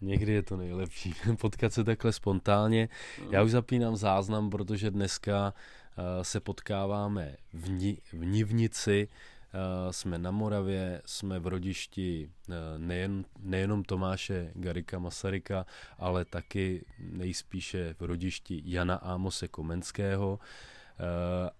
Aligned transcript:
Někdy 0.00 0.32
je 0.32 0.42
to 0.42 0.56
nejlepší, 0.56 1.14
potkat 1.40 1.72
se 1.72 1.84
takhle 1.84 2.12
spontánně. 2.12 2.88
Já 3.30 3.42
už 3.42 3.50
zapínám 3.50 3.96
záznam, 3.96 4.50
protože 4.50 4.90
dneska 4.90 5.54
uh, 5.54 6.04
se 6.22 6.40
potkáváme 6.40 7.36
v, 7.52 7.70
Ni- 7.70 7.98
v 8.12 8.24
Nivnici, 8.24 9.08
uh, 9.08 9.90
jsme 9.90 10.18
na 10.18 10.30
Moravě, 10.30 11.02
jsme 11.04 11.38
v 11.38 11.46
rodišti 11.46 12.30
uh, 12.48 12.54
nejen, 12.78 13.24
nejenom 13.38 13.82
Tomáše 13.82 14.52
Garika 14.54 14.98
Masaryka, 14.98 15.66
ale 15.98 16.24
taky 16.24 16.84
nejspíše 16.98 17.94
v 17.98 18.02
rodišti 18.02 18.62
Jana 18.64 18.94
Ámose 18.96 19.48
Komenského. 19.48 20.38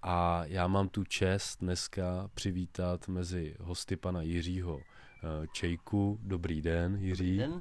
A 0.03 0.43
já 0.45 0.67
mám 0.67 0.89
tu 0.89 1.05
čest 1.05 1.61
dneska 1.61 2.31
přivítat 2.35 3.09
mezi 3.09 3.57
hosty 3.61 3.97
pana 3.97 4.23
Jiřího 4.23 4.81
Čejku. 5.53 6.19
Dobrý 6.23 6.63
den, 6.63 6.97
Jiří. 7.01 7.37
Dobrý 7.37 7.39
den. 7.39 7.61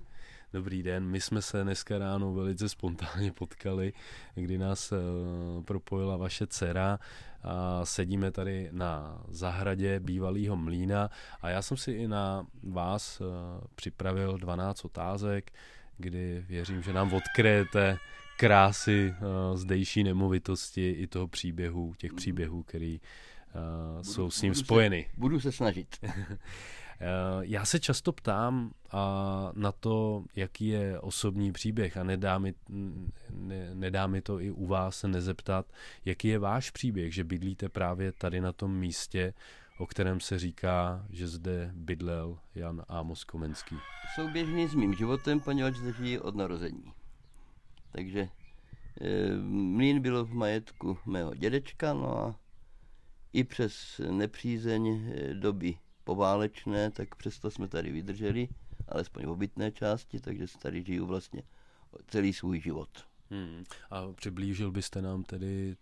Dobrý 0.53 0.83
den, 0.83 1.03
my 1.05 1.21
jsme 1.21 1.41
se 1.41 1.63
dneska 1.63 1.97
ráno 1.97 2.33
velice 2.33 2.69
spontánně 2.69 3.31
potkali, 3.31 3.93
kdy 4.35 4.57
nás 4.57 4.91
uh, 4.91 5.63
propojila 5.63 6.17
vaše 6.17 6.47
dcera 6.47 6.99
a 7.43 7.85
sedíme 7.85 8.31
tady 8.31 8.69
na 8.71 9.21
zahradě 9.27 9.99
bývalého 9.99 10.55
mlína 10.55 11.09
a 11.41 11.49
já 11.49 11.61
jsem 11.61 11.77
si 11.77 11.91
i 11.91 12.07
na 12.07 12.47
vás 12.63 13.21
uh, 13.21 13.27
připravil 13.75 14.37
12 14.37 14.85
otázek, 14.85 15.51
kdy 15.97 16.45
věřím, 16.47 16.81
že 16.81 16.93
nám 16.93 17.13
odkryjete 17.13 17.97
krásy 18.37 19.15
uh, 19.19 19.57
zdejší 19.57 20.03
nemovitosti 20.03 20.89
i 20.89 21.07
toho 21.07 21.27
příběhu, 21.27 21.93
těch 21.97 22.13
příběhů, 22.13 22.63
který 22.63 22.99
uh, 22.99 24.01
jsou 24.01 24.31
s 24.31 24.41
ním 24.41 24.55
spojeny. 24.55 25.05
Se, 25.09 25.19
budu 25.19 25.39
se 25.39 25.51
snažit. 25.51 25.97
Eh, 27.01 27.05
já 27.41 27.65
se 27.65 27.79
často 27.79 28.11
ptám 28.11 28.71
na 29.53 29.71
to, 29.71 30.23
jaký 30.35 30.67
je 30.67 30.99
osobní 30.99 31.51
příběh 31.51 31.97
a 31.97 32.03
nedá 32.03 32.37
mi, 32.37 32.53
ne, 33.29 33.75
nedá 33.75 34.07
mi 34.07 34.21
to 34.21 34.39
i 34.39 34.51
u 34.51 34.67
vás 34.67 34.97
se 34.97 35.07
nezeptat, 35.07 35.65
jaký 36.05 36.27
je 36.27 36.39
váš 36.39 36.71
příběh, 36.71 37.13
že 37.13 37.23
bydlíte 37.23 37.69
právě 37.69 38.11
tady 38.11 38.41
na 38.41 38.53
tom 38.53 38.75
místě, 38.75 39.33
o 39.77 39.87
kterém 39.87 40.19
se 40.19 40.39
říká, 40.39 41.05
že 41.09 41.27
zde 41.27 41.71
bydlel 41.73 42.37
Jan 42.55 42.83
Ámos 42.87 43.23
Komenský. 43.23 43.75
Souběžný 44.15 44.67
s 44.67 44.75
mým 44.75 44.93
životem, 44.93 45.39
poněvadž 45.39 45.77
zde 45.77 46.19
od 46.19 46.35
narození. 46.35 46.93
Takže 47.91 48.19
e, 48.19 48.29
mlín 49.49 50.01
byl 50.01 50.25
v 50.25 50.33
majetku 50.33 50.97
mého 51.05 51.35
dědečka, 51.35 51.93
no 51.93 52.17
a 52.17 52.35
i 53.33 53.43
přes 53.43 54.01
nepřízeň 54.11 55.11
eh, 55.15 55.33
doby 55.33 55.77
poválečné, 56.09 56.91
tak 56.91 57.15
přesto 57.15 57.51
jsme 57.51 57.67
tady 57.67 57.91
vydrželi, 57.91 58.47
alespoň 58.87 59.25
v 59.25 59.29
obytné 59.29 59.71
části, 59.71 60.19
takže 60.19 60.45
tady 60.61 60.83
žiju 60.83 61.05
vlastně 61.05 61.43
celý 62.07 62.33
svůj 62.33 62.61
život. 62.61 62.89
Hmm. 63.29 63.63
A 63.91 64.13
přiblížil 64.15 64.71
byste 64.71 65.01
nám 65.01 65.23
tedy 65.23 65.75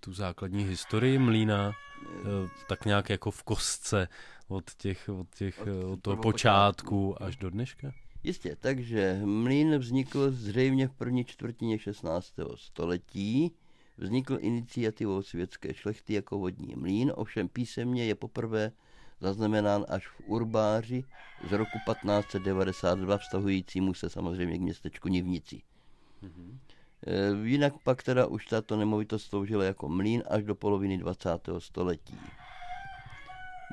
tu 0.00 0.12
základní 0.12 0.64
historii 0.64 1.18
mlína, 1.18 1.72
eh, 1.72 2.48
tak 2.68 2.84
nějak 2.84 3.10
jako 3.10 3.30
v 3.30 3.42
kostce 3.42 4.08
od, 4.48 4.74
těch, 4.74 5.08
od, 5.08 5.34
těch, 5.34 5.60
od, 5.60 5.92
od 5.92 6.02
toho 6.02 6.16
počátku 6.16 7.22
až 7.22 7.36
do 7.36 7.50
dneška? 7.50 7.92
Jistě, 8.22 8.56
takže 8.60 9.20
mlín 9.24 9.78
vznikl 9.78 10.30
zřejmě 10.30 10.88
v 10.88 10.94
první 10.94 11.24
čtvrtině 11.24 11.78
16. 11.78 12.32
století. 12.54 13.52
Vznikl 13.98 14.38
iniciativou 14.40 15.22
světské 15.22 15.74
šlechty 15.74 16.14
jako 16.14 16.38
vodní 16.38 16.74
mlín, 16.76 17.12
ovšem 17.14 17.48
písemně 17.48 18.06
je 18.06 18.14
poprvé 18.14 18.72
zaznamenán 19.24 19.84
až 19.88 20.08
v 20.08 20.20
Urbáři 20.26 21.04
z 21.48 21.52
roku 21.52 21.78
1592, 21.84 23.18
vztahujícímu 23.18 23.94
se 23.94 24.10
samozřejmě 24.10 24.58
k 24.58 24.60
městečku 24.60 25.08
Nivnici. 25.08 25.62
Mm-hmm. 26.22 26.58
Jinak 27.44 27.74
pak 27.84 28.02
teda 28.02 28.26
už 28.26 28.46
tato 28.46 28.76
nemovitost 28.76 29.24
sloužila 29.24 29.64
jako 29.64 29.88
mlín 29.88 30.22
až 30.30 30.44
do 30.44 30.54
poloviny 30.54 30.98
20. 30.98 31.28
století. 31.58 32.18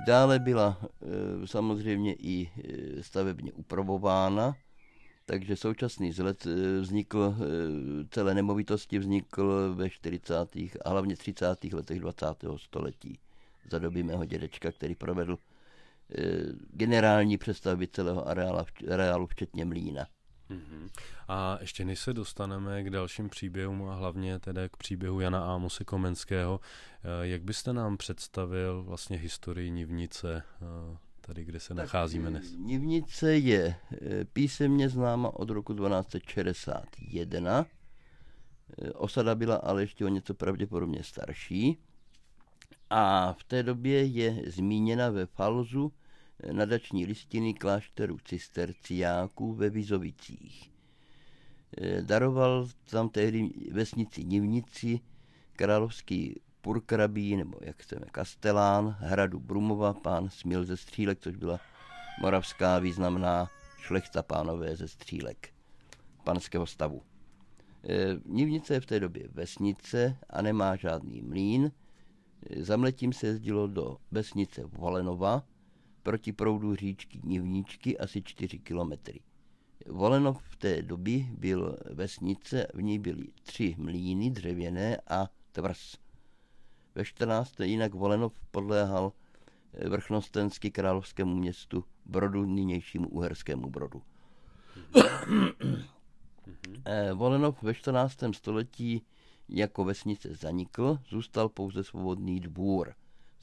Dále 0.08 0.40
byla 0.40 0.78
e, 0.82 1.48
samozřejmě 1.48 2.14
i 2.14 2.48
e, 2.48 3.04
stavebně 3.04 3.52
upravována, 3.52 4.56
takže 5.26 5.56
současný 5.56 6.10
vzhled 6.10 6.48
vznikl, 6.82 7.36
celé 8.10 8.34
nemovitosti 8.34 9.00
vznikl 9.00 9.76
ve 9.76 9.90
40. 9.90 10.56
a 10.56 10.90
hlavně 10.90 11.16
30. 11.18 11.64
letech 11.74 12.00
20. 12.00 12.26
století 12.58 13.20
za 13.70 13.80
doby 13.80 14.04
mého 14.04 14.26
dědečka, 14.26 14.72
který 14.72 14.96
provedl 14.96 15.34
e, 15.34 15.38
generální 16.74 17.38
přestavby 17.38 17.88
celého 17.88 18.28
areálu, 18.28 18.66
areálu 18.94 19.28
včetně 19.28 19.66
mlína. 19.66 20.08
Mm-hmm. 20.50 20.90
A 21.28 21.58
ještě 21.62 21.86
než 21.86 22.00
se 22.00 22.14
dostaneme 22.14 22.84
k 22.84 22.90
dalším 22.90 23.30
příběhům 23.30 23.84
a 23.84 23.96
hlavně 23.96 24.40
tedy 24.40 24.62
k 24.72 24.78
příběhu 24.78 25.20
Jana 25.20 25.46
Ámose 25.46 25.84
Komenského, 25.84 26.60
e, 27.04 27.28
jak 27.28 27.44
byste 27.44 27.74
nám 27.74 27.98
představil 27.98 28.84
vlastně 28.84 29.18
historii 29.18 29.72
Nivnice, 29.72 30.44
e, 30.62 30.98
tady 31.22 31.46
kde 31.46 31.60
se 31.60 31.68
tak, 31.68 31.78
nacházíme 31.78 32.30
dnes? 32.30 32.54
Nivnice 32.58 33.38
je 33.38 33.76
písemně 34.34 34.90
známa 34.90 35.30
od 35.36 35.50
roku 35.50 35.74
1261. 35.74 37.66
Osada 38.94 39.36
byla 39.36 39.56
ale 39.56 39.84
ještě 39.84 40.06
o 40.06 40.08
něco 40.08 40.34
pravděpodobně 40.34 41.04
starší. 41.04 41.78
A 42.94 43.34
v 43.34 43.44
té 43.44 43.64
době 43.64 44.04
je 44.06 44.44
zmíněna 44.48 45.10
ve 45.10 45.26
Falzu 45.26 45.94
nadační 46.52 47.06
listiny 47.06 47.54
klášteru 47.54 48.18
cisterciáků 48.26 49.54
ve 49.54 49.70
Vizovicích. 49.70 50.72
E, 51.78 52.02
daroval 52.02 52.68
tam 52.90 53.10
tehdy 53.10 53.50
vesnici 53.72 54.24
Nivnici 54.24 55.00
královský 55.54 56.42
purkrabí, 56.62 57.36
nebo 57.36 57.58
jak 57.62 57.82
chceme, 57.82 58.06
kastelán 58.12 58.96
hradu 59.00 59.40
Brumova, 59.40 59.94
pán 59.94 60.30
Smil 60.30 60.66
ze 60.66 60.78
Střílek, 60.78 61.20
což 61.20 61.36
byla 61.36 61.60
moravská 62.22 62.80
významná 62.80 63.50
šlechta 63.78 64.24
pánové 64.24 64.76
ze 64.76 64.88
Střílek, 64.88 65.50
panského 66.24 66.66
stavu. 66.66 67.02
Nivnice 68.26 68.74
je 68.74 68.80
v 68.80 68.86
té 68.86 69.00
době 69.00 69.28
vesnice 69.32 70.18
a 70.30 70.42
nemá 70.42 70.76
žádný 70.76 71.22
mlín, 71.22 71.72
Zamletím 72.60 73.14
se 73.14 73.28
jezdilo 73.28 73.68
do 73.68 73.98
vesnice 74.12 74.64
Volenova 74.66 75.44
proti 76.04 76.32
proudu 76.32 76.76
říčky 76.76 77.20
Nivníčky 77.24 77.98
asi 77.98 78.22
4 78.22 78.60
kilometry. 78.60 79.20
Volenov 79.88 80.44
v 80.44 80.56
té 80.56 80.82
doby 80.82 81.28
byl 81.38 81.78
vesnice, 81.94 82.68
v 82.74 82.82
ní 82.82 83.00
byly 83.00 83.28
tři 83.44 83.76
mlíny 83.78 84.30
dřevěné 84.30 84.98
a 85.10 85.28
tvrz. 85.52 85.98
Ve 86.96 87.06
14. 87.06 87.60
jinak 87.60 87.94
Volenov 87.94 88.34
podléhal 88.52 89.14
vrchnostensky 89.90 90.72
královskému 90.72 91.36
městu 91.36 91.84
Brodu, 92.06 92.46
nynějšímu 92.46 93.10
uherskému 93.10 93.70
Brodu. 93.70 94.02
Eh, 96.86 97.14
Volenov 97.14 97.64
ve 97.64 97.74
14. 97.74 98.18
století 98.32 99.06
jako 99.50 99.84
vesnice 99.84 100.36
zanikl, 100.36 101.00
zůstal 101.10 101.50
pouze 101.50 101.84
svobodný 101.84 102.40
dvůr. 102.40 102.94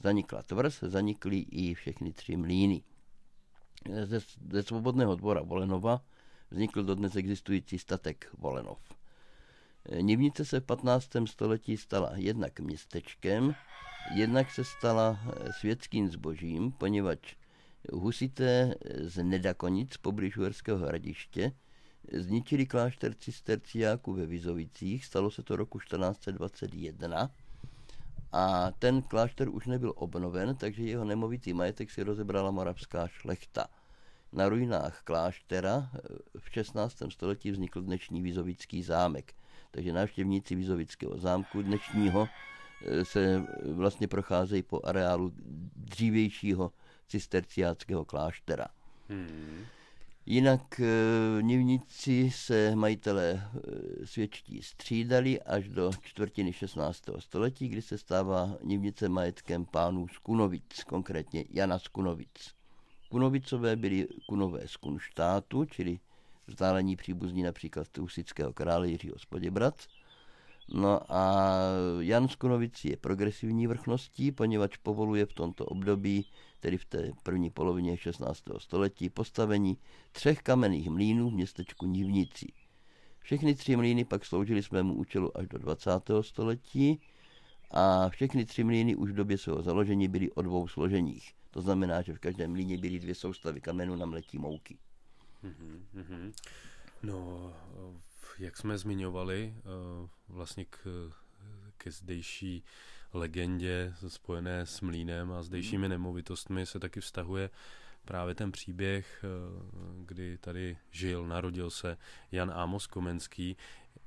Zanikla 0.03 0.43
tvrz, 0.43 0.79
zanikly 0.79 1.37
i 1.37 1.73
všechny 1.73 2.13
tři 2.13 2.37
mlíny. 2.37 2.83
Ze, 4.03 4.19
ze 4.51 4.63
svobodného 4.63 5.15
dvora 5.15 5.41
Volenova 5.41 6.01
vznikl 6.51 6.83
dodnes 6.83 7.15
existující 7.15 7.79
statek 7.79 8.29
Volenov. 8.37 8.79
Nivnice 10.01 10.45
se 10.45 10.59
v 10.59 10.63
15. 10.63 11.09
století 11.25 11.77
stala 11.77 12.11
jednak 12.15 12.59
městečkem, 12.59 13.55
jednak 14.15 14.51
se 14.51 14.63
stala 14.63 15.19
světským 15.59 16.09
zbožím, 16.09 16.71
poněvadž 16.71 17.35
husité 17.93 18.75
z 19.01 19.23
Nedakonic 19.23 19.97
poblíž 19.97 20.37
Uherského 20.37 20.77
hradiště 20.77 21.51
zničili 22.11 22.65
klášter 22.65 23.13
cisterciáků 23.13 24.13
ve 24.13 24.25
Vizovicích, 24.25 25.05
stalo 25.05 25.31
se 25.31 25.43
to 25.43 25.55
roku 25.55 25.79
1421 25.79 27.31
a 28.31 28.71
ten 28.79 29.01
klášter 29.01 29.49
už 29.49 29.65
nebyl 29.65 29.93
obnoven, 29.95 30.55
takže 30.55 30.83
jeho 30.83 31.05
nemovitý 31.05 31.53
majetek 31.53 31.91
si 31.91 32.03
rozebrala 32.03 32.51
moravská 32.51 33.07
šlechta. 33.07 33.67
Na 34.33 34.49
ruinách 34.49 35.01
kláštera 35.03 35.89
eh, 35.93 35.99
v 36.39 36.49
16. 36.51 36.95
století 37.09 37.51
vznikl 37.51 37.81
dnešní 37.81 38.21
Vizovický 38.21 38.83
zámek. 38.83 39.33
Takže 39.71 39.93
návštěvníci 39.93 40.55
Vizovického 40.55 41.17
zámku 41.17 41.61
dnešního 41.61 42.27
eh, 42.85 43.05
se 43.05 43.43
vlastně 43.71 44.07
procházejí 44.07 44.63
po 44.63 44.81
areálu 44.83 45.33
dřívějšího 45.75 46.71
cisterciáckého 47.07 48.05
kláštera. 48.05 48.67
Hmm. 49.09 49.65
Jinak 50.31 50.81
Nivnici 51.41 52.31
se 52.31 52.75
majitelé 52.75 53.29
e, 53.31 54.05
svědčtí 54.05 54.61
střídali 54.63 55.41
až 55.41 55.69
do 55.69 55.91
čtvrtiny 56.01 56.53
16. 56.53 57.03
století, 57.19 57.67
kdy 57.67 57.81
se 57.81 57.97
stává 57.97 58.57
Nivnice 58.63 59.09
majetkem 59.09 59.65
pánů 59.65 60.07
z 60.07 60.17
Kunovic, 60.17 60.83
konkrétně 60.83 61.45
Jana 61.49 61.79
z 61.79 61.87
Kunovic. 61.87 62.53
Kunovicové 63.09 63.75
byli 63.75 64.07
kunové 64.27 64.67
z 64.67 64.75
Kunštátu, 64.75 65.65
čili 65.65 65.99
vzdálení 66.47 66.95
příbuzní 66.95 67.43
například 67.43 67.97
husického 67.97 68.53
krále 68.53 68.89
Jiřího 68.89 69.19
Spoděbrat. 69.19 69.75
No 70.73 71.13
a 71.13 71.53
Jan 71.99 72.27
Skunovic 72.27 72.85
je 72.85 72.97
progresivní 72.97 73.67
vrchností, 73.67 74.31
poněvadž 74.31 74.77
povoluje 74.77 75.25
v 75.25 75.33
tomto 75.33 75.65
období, 75.65 76.25
tedy 76.59 76.77
v 76.77 76.85
té 76.85 77.11
první 77.23 77.49
polovině 77.49 77.97
16. 77.97 78.43
století, 78.57 79.09
postavení 79.09 79.77
třech 80.11 80.41
kamenných 80.41 80.89
mlínů 80.89 81.29
v 81.29 81.33
městečku 81.33 81.85
Nivnici. 81.85 82.47
Všechny 83.19 83.55
tři 83.55 83.75
mlýny 83.75 84.05
pak 84.05 84.25
sloužily 84.25 84.63
svému 84.63 84.93
účelu 84.93 85.37
až 85.37 85.47
do 85.47 85.57
20. 85.57 85.91
století 86.21 87.01
a 87.71 88.09
všechny 88.09 88.45
tři 88.45 88.63
mlýny 88.63 88.95
už 88.95 89.11
v 89.11 89.15
době 89.15 89.37
svého 89.37 89.61
založení 89.61 90.07
byly 90.07 90.31
o 90.31 90.41
dvou 90.41 90.67
složeních. 90.67 91.33
To 91.51 91.61
znamená, 91.61 92.01
že 92.01 92.13
v 92.13 92.19
každém 92.19 92.51
mlýně 92.51 92.77
byly 92.77 92.99
dvě 92.99 93.15
soustavy 93.15 93.61
kamenů 93.61 93.95
na 93.95 94.05
mletí 94.05 94.37
mouky. 94.37 94.77
Mm-hmm. 95.43 96.33
No, 97.03 97.53
jak 98.39 98.57
jsme 98.57 98.77
zmiňovali, 98.77 99.53
eh, 99.57 100.09
vlastně 100.27 100.65
k, 100.65 100.79
ke 101.77 101.91
zdejší 101.91 102.63
legendě 103.13 103.93
spojené 104.07 104.65
s 104.65 104.81
mlínem 104.81 105.31
a 105.31 105.43
zdejšími 105.43 105.81
mhm. 105.81 105.89
nemovitostmi 105.89 106.65
se 106.65 106.79
taky 106.79 107.01
vztahuje 107.01 107.49
právě 108.05 108.35
ten 108.35 108.51
příběh, 108.51 109.23
eh, 109.23 110.05
kdy 110.05 110.37
tady 110.37 110.77
žil, 110.91 111.27
narodil 111.27 111.69
se 111.69 111.97
Jan 112.31 112.51
Amos 112.55 112.87
Komenský. 112.87 113.57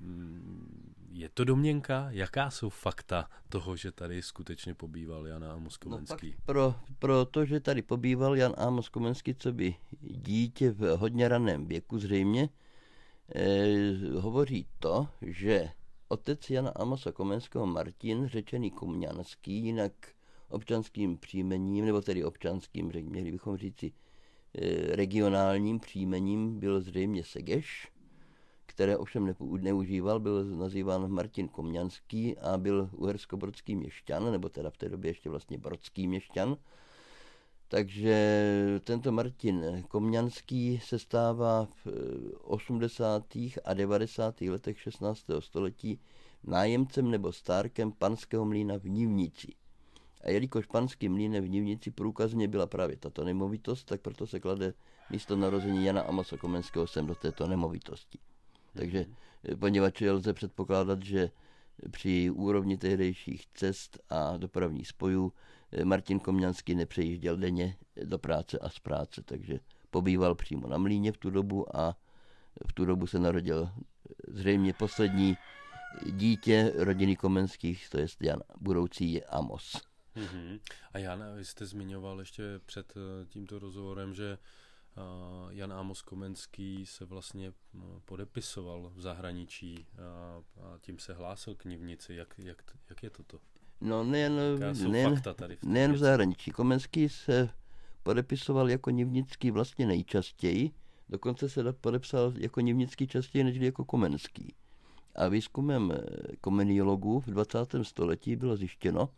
Mm, 0.01 0.95
je 1.11 1.29
to 1.29 1.45
domněnka? 1.45 2.07
Jaká 2.11 2.51
jsou 2.51 2.69
fakta 2.69 3.31
toho, 3.49 3.77
že 3.77 3.93
tady 3.93 4.23
skutečně 4.23 4.75
pobýval 4.75 5.27
Jan 5.27 5.45
Amos 5.45 5.79
no, 5.85 5.91
Komenský? 5.91 6.31
No, 6.31 6.45
pro, 6.45 6.75
pro 6.99 7.25
to, 7.25 7.45
že 7.45 7.61
tady 7.61 7.83
pobýval 7.83 8.37
Jan 8.37 8.55
Amos 8.57 8.89
Komenský, 8.89 9.35
co 9.35 9.53
by 9.53 9.75
dítě 10.01 10.71
v 10.71 10.97
hodně 10.97 11.29
raném 11.29 11.67
věku 11.67 11.99
zřejmě, 11.99 12.49
eh, 13.29 14.21
hovoří 14.21 14.67
to, 14.79 15.09
že 15.23 15.71
otec 16.09 16.51
Jana 16.51 16.71
Amosa 16.71 17.13
Komenského 17.13 17.67
Martin, 17.67 18.27
řečený 18.27 18.71
Kumňanský, 18.71 19.53
jinak 19.65 19.93
občanským 20.49 21.19
příjmením, 21.19 21.85
nebo 21.85 22.01
tedy 22.01 22.25
občanským, 22.25 22.93
měli 23.03 23.33
bychom 23.33 23.57
říci 23.57 23.93
eh, 24.55 24.97
regionálním 24.97 25.81
příjmením, 25.81 26.59
byl 26.61 26.81
zřejmě 26.81 27.25
Segeš, 27.25 27.93
které 28.67 28.97
ovšem 28.97 29.35
neužíval, 29.61 30.21
byl 30.21 30.45
nazýván 30.45 31.11
Martin 31.11 31.49
Komňanský 31.49 32.39
a 32.39 32.57
byl 32.59 32.91
uhersko-brodský 32.93 33.77
měšťan, 33.77 34.33
nebo 34.33 34.49
teda 34.49 34.71
v 34.71 34.77
té 34.77 34.89
době 34.89 35.11
ještě 35.11 35.31
vlastně 35.31 35.59
brodský 35.59 36.09
měšťan. 36.09 36.57
Takže 37.73 38.17
tento 38.85 39.13
Martin 39.13 39.85
Komňanský 39.89 40.81
se 40.85 40.99
stává 40.99 41.65
v 41.85 41.87
80. 42.43 43.25
a 43.65 43.75
90. 43.75 44.41
letech 44.41 44.81
16. 44.81 45.21
století 45.39 46.01
nájemcem 46.45 47.11
nebo 47.11 47.33
stárkem 47.33 47.93
panského 47.93 48.45
mlína 48.45 48.79
v 48.79 48.85
Nivnici. 48.85 49.53
A 50.25 50.31
jelikož 50.31 50.67
panský 50.67 51.09
mlín 51.09 51.41
v 51.41 51.49
Nivnici 51.49 51.91
průkazně 51.91 52.49
byla 52.49 52.67
právě 52.67 52.97
tato 52.97 53.25
nemovitost, 53.25 53.85
tak 53.85 54.01
proto 54.01 54.27
se 54.27 54.41
klade 54.41 54.75
místo 55.11 55.37
narození 55.37 55.85
Jana 55.85 56.03
Amasa 56.03 56.37
Komenského 56.37 56.87
sem 56.87 57.07
do 57.07 57.15
této 57.15 57.47
nemovitosti. 57.47 58.19
Takže 58.75 59.07
mhm. 59.49 59.59
poněvadž 59.59 60.01
lze 60.01 60.33
předpokládat, 60.33 61.03
že 61.03 61.31
při 61.91 62.31
úrovni 62.31 62.77
tehdejších 62.77 63.47
cest 63.55 63.99
a 64.11 64.37
dopravních 64.37 64.89
spojů 64.89 65.33
eh, 65.33 65.62
Martin 65.85 66.21
Komňanský 66.21 66.75
nepřejížděl 66.75 67.37
denně 67.37 67.77
do 68.05 68.19
práce 68.19 68.59
a 68.59 68.69
z 68.69 68.79
práce, 68.79 69.23
takže 69.23 69.61
pobýval 69.91 70.35
přímo 70.35 70.69
na 70.69 70.79
mlíně 70.79 71.13
v 71.13 71.17
tu 71.17 71.31
dobu 71.31 71.77
a 71.77 71.97
v 72.67 72.73
tu 72.73 72.85
dobu 72.85 73.07
se 73.07 73.19
narodil 73.19 73.71
zřejmě 74.29 74.73
poslední 74.73 75.37
dítě 76.11 76.73
rodiny 76.77 77.17
Komenských, 77.17 77.91
to 77.91 77.99
je 77.99 78.07
Jan, 78.21 78.41
budoucí 78.61 79.25
Amos. 79.25 79.83
Mm-hmm. 80.17 80.61
A 80.93 80.99
Jan, 80.99 81.25
vy 81.37 81.45
jste 81.45 81.67
zmiňoval 81.67 82.19
ještě 82.19 82.43
před 82.67 82.93
eh, 82.97 83.27
tímto 83.27 83.59
rozhovorem, 83.59 84.15
že 84.15 84.39
eh, 84.39 85.01
Jan 85.51 85.73
Amos 85.73 86.03
Komenský 86.03 86.87
se 86.87 87.05
vlastně 87.05 87.53
podepisoval 88.05 88.91
v 88.95 89.01
zahraničí 89.01 89.87
a, 89.99 90.79
tím 90.81 90.99
se 90.99 91.15
hlásil 91.15 91.55
k 91.55 91.65
Nivnici. 91.65 92.15
Jak, 92.15 92.35
jak, 92.39 92.63
jak 92.91 93.03
je 93.03 93.11
toto? 93.11 93.39
No 93.83 94.05
nejen, 94.05 94.41
nejen, 94.91 95.23
nejen 95.63 95.93
v 95.93 95.99
zahraničí. 95.99 96.51
Komenský 96.51 97.09
se 97.09 97.49
podepisoval 98.03 98.71
jako 98.71 98.91
Nivnický 98.91 99.51
vlastně 99.51 99.87
nejčastěji, 99.87 100.71
dokonce 101.09 101.49
se 101.49 101.73
podepsal 101.73 102.33
jako 102.37 102.61
Nivnický 102.61 103.07
častěji 103.07 103.45
než 103.45 103.57
jako 103.57 103.85
Komenský. 103.85 104.55
A 105.15 105.29
výzkumem 105.29 105.93
eh, 105.93 106.37
komeniologů 106.41 107.21
v 107.21 107.27
20. 107.27 107.59
století 107.83 108.37
bylo 108.37 108.57
zjištěno, 108.57 109.09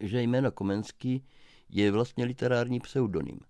že 0.00 0.22
jméno 0.22 0.52
Komenský 0.52 1.24
je 1.68 1.90
vlastně 1.92 2.24
literární 2.24 2.80
pseudonym. 2.80 3.40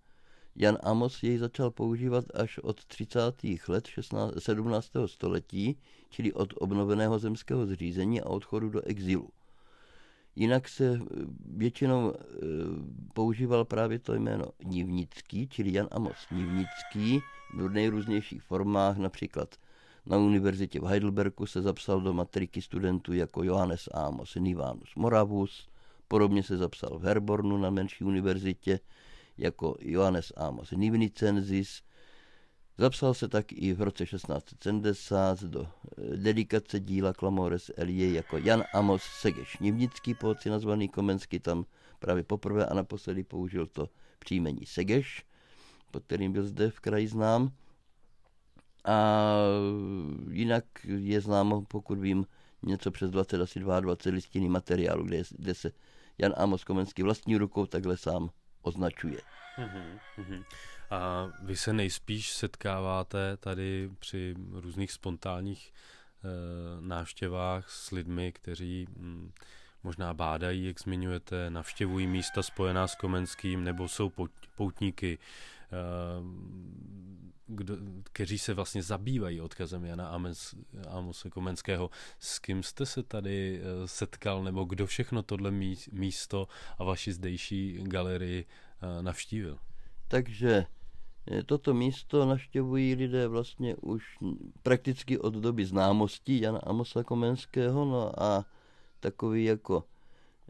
Jan 0.57 0.79
Amos 0.83 1.23
jej 1.23 1.39
začal 1.39 1.71
používat 1.71 2.25
až 2.35 2.59
od 2.59 2.85
30. 2.85 3.21
let 3.69 3.87
16, 3.87 4.35
17. 4.39 4.91
století, 5.07 5.79
čili 6.11 6.33
od 6.33 6.55
obnoveného 6.57 7.19
zemského 7.19 7.67
zřízení 7.67 8.21
a 8.21 8.27
odchodu 8.27 8.69
do 8.69 8.83
exilu. 8.83 9.29
Jinak 10.39 10.69
se 10.69 10.95
eh, 10.95 11.25
většinou 11.57 12.13
e, 12.13 12.17
používal 13.15 13.65
právě 13.65 13.99
to 13.99 14.15
jméno 14.15 14.45
Nivnický, 14.65 15.49
čili 15.49 15.73
Jan 15.73 15.89
Amos 15.91 16.27
Nivnický 16.31 17.21
v 17.55 17.69
nejrůznějších 17.69 18.43
formách, 18.43 18.97
například 18.97 19.55
na 20.07 20.17
univerzitě 20.17 20.81
v 20.81 20.85
Heidelbergu 20.85 21.47
se 21.47 21.63
zapsal 21.63 22.01
do 22.01 22.13
matriky 22.13 22.63
studentů 22.63 23.13
jako 23.13 23.43
Johannes 23.43 23.89
Amos 23.95 24.35
Nivanus 24.35 24.95
Moravus, 24.97 25.69
Podobně 26.09 26.43
se 26.43 26.57
zapsal 26.57 26.99
v 26.99 27.03
Herbornu 27.03 27.57
na 27.57 27.71
menší 27.71 28.05
univerzitě 28.05 28.81
jako 29.39 29.77
Johannes 29.81 30.33
Amos 30.37 30.71
Nivnicensis. 30.71 31.83
Zapsal 32.81 33.15
se 33.15 33.29
tak 33.29 33.53
i 33.53 33.73
v 33.73 33.83
roce 33.83 34.07
1670 34.07 35.43
do 35.43 35.67
eh, 35.67 36.17
dedikace 36.17 36.81
díla 36.81 37.13
Klamores 37.13 37.71
Elie 37.77 38.13
jako 38.13 38.39
Jan 38.39 38.65
Amos 38.75 39.03
Segeš 39.03 39.59
Nivnický, 39.59 40.15
pohodci 40.15 40.51
nazvaný 40.51 40.89
Komensky, 40.89 41.41
tam 41.41 41.65
právě 41.99 42.25
poprvé 42.25 42.67
a 42.67 42.75
naposledy 42.75 43.25
použil 43.25 43.67
to 43.67 43.89
příjmení 44.19 44.67
Segeš, 44.67 45.25
pod 45.91 46.05
kterým 46.05 46.33
byl 46.33 46.43
zde 46.43 46.71
v 46.71 46.81
kraji 46.81 47.09
znám. 47.09 47.53
A 48.85 49.27
jinak 50.31 50.65
je 50.85 51.21
známo, 51.21 51.63
pokud 51.63 51.99
vím, 51.99 52.27
něco 52.63 52.91
přes 52.91 53.11
20, 53.11 53.41
asi 53.41 53.61
22 53.61 54.13
listinný 54.13 54.49
materiálu, 54.49 55.05
kde, 55.05 55.23
kde 55.39 55.55
se 55.55 55.73
Jan 56.19 56.35
Amos 56.37 56.65
Komenský 56.65 57.03
vlastní 57.03 57.37
rukou 57.37 57.67
takhle 57.67 57.97
sám 57.97 58.31
označuje. 58.63 59.21
Mm-hmm. 59.59 60.45
A 60.91 61.31
vy 61.43 61.57
se 61.57 61.73
nejspíš 61.73 62.33
setkáváte 62.33 63.37
tady 63.37 63.91
při 63.99 64.35
různých 64.53 64.93
spontánních 64.93 65.73
e, 65.73 66.29
návštěvách 66.81 67.71
s 67.71 67.91
lidmi, 67.91 68.33
kteří 68.33 68.87
mm, 68.97 69.33
možná 69.83 70.15
bádají, 70.15 70.67
jak 70.67 70.81
zmiňujete, 70.81 71.51
navštěvují 71.51 72.07
místa 72.07 72.43
spojená 72.43 72.89
s 72.89 72.95
Komenským, 72.95 73.65
nebo 73.65 73.89
jsou 73.89 74.13
poutníky, 74.57 75.19
Eh, 75.73 76.23
kdo, 77.47 77.77
kteří 78.13 78.39
se 78.39 78.55
vlastně 78.55 78.83
zabývají 78.83 79.41
odkazem 79.41 79.85
Jana 79.85 80.09
Amos, 80.09 80.55
Amose 80.89 81.31
Komenského. 81.31 81.91
S 82.19 82.39
kým 82.39 82.63
jste 82.63 82.87
se 82.87 83.03
tady 83.03 83.61
eh, 83.61 83.89
setkal, 83.89 84.45
nebo 84.45 84.65
kdo 84.65 84.87
všechno 84.87 85.23
tohle 85.23 85.51
místo 85.93 86.49
a 86.79 86.85
vaši 86.85 87.13
zdejší 87.13 87.79
galerii 87.83 88.47
navštívil? 89.01 89.59
Takže 90.09 90.67
toto 91.47 91.75
místo 91.75 92.27
navštěvují 92.27 92.95
lidé 92.95 93.29
vlastně 93.29 93.77
už 93.77 94.05
prakticky 94.63 95.19
od 95.19 95.35
doby 95.35 95.65
známosti 95.65 96.41
Jana 96.41 96.59
Amosa 96.59 97.05
Komenského, 97.05 97.85
no 97.85 98.23
a 98.23 98.45
takový 99.01 99.45
jako 99.45 99.85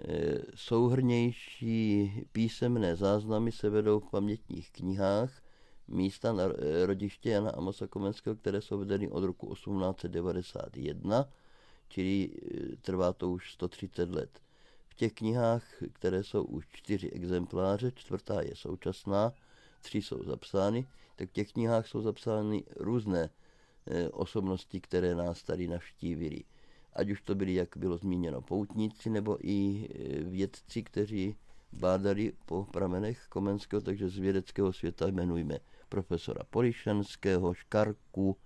Eh, 0.05 0.43
souhrnější 0.55 2.13
písemné 2.33 2.97
záznamy 2.97 3.53
se 3.53 3.71
vedou 3.71 4.01
v 4.01 4.11
pamětních 4.11 4.71
knihách 4.71 5.43
místa 5.89 6.33
na 6.33 6.45
eh, 6.45 6.87
rodiště 6.87 7.31
Jana 7.31 7.51
Amosa 7.51 7.87
Komenského, 7.87 8.37
které 8.37 8.61
jsou 8.61 8.79
vedeny 8.79 9.11
od 9.11 9.25
roku 9.25 9.55
1891, 9.55 11.29
čili 11.89 12.31
eh, 12.31 12.77
trvá 12.77 13.13
to 13.13 13.31
už 13.31 13.53
130 13.53 14.11
let. 14.11 14.41
V 14.89 14.95
těch 14.95 15.13
knihách, 15.13 15.65
které 15.93 16.25
jsou 16.25 16.45
už 16.45 16.69
čtyři 16.73 17.11
exempláře, 17.11 17.93
čtvrtá 17.95 18.43
je 18.43 18.57
současná, 18.57 19.33
tři 19.81 20.03
jsou 20.03 20.25
zapsány, 20.25 20.87
tak 21.17 21.29
v 21.29 21.33
těch 21.33 21.53
knihách 21.53 21.87
jsou 21.87 22.03
zapsány 22.03 22.65
různé 22.77 23.31
osobnosti, 24.13 24.81
které 24.81 25.15
nás 25.15 25.43
tady 25.43 25.69
navštívili. 25.69 26.45
Ať 26.93 27.11
už 27.11 27.23
to 27.23 27.35
byli, 27.35 27.55
jak 27.55 27.77
bylo 27.77 27.97
zmíněno, 27.99 28.43
poutníci 28.43 29.11
nebo 29.11 29.39
i 29.41 29.89
e, 29.89 30.23
vědci, 30.23 30.83
kteří 30.83 31.37
bádali 31.73 32.33
po 32.47 32.65
pramenech 32.65 33.27
Komenského, 33.29 33.83
takže 33.83 34.09
z 34.09 34.19
vědeckého 34.19 34.73
světa 34.73 35.09
jmenujeme 35.09 35.59
profesora 35.89 36.45
Polišanského, 36.51 37.55
Škarku, 37.55 38.37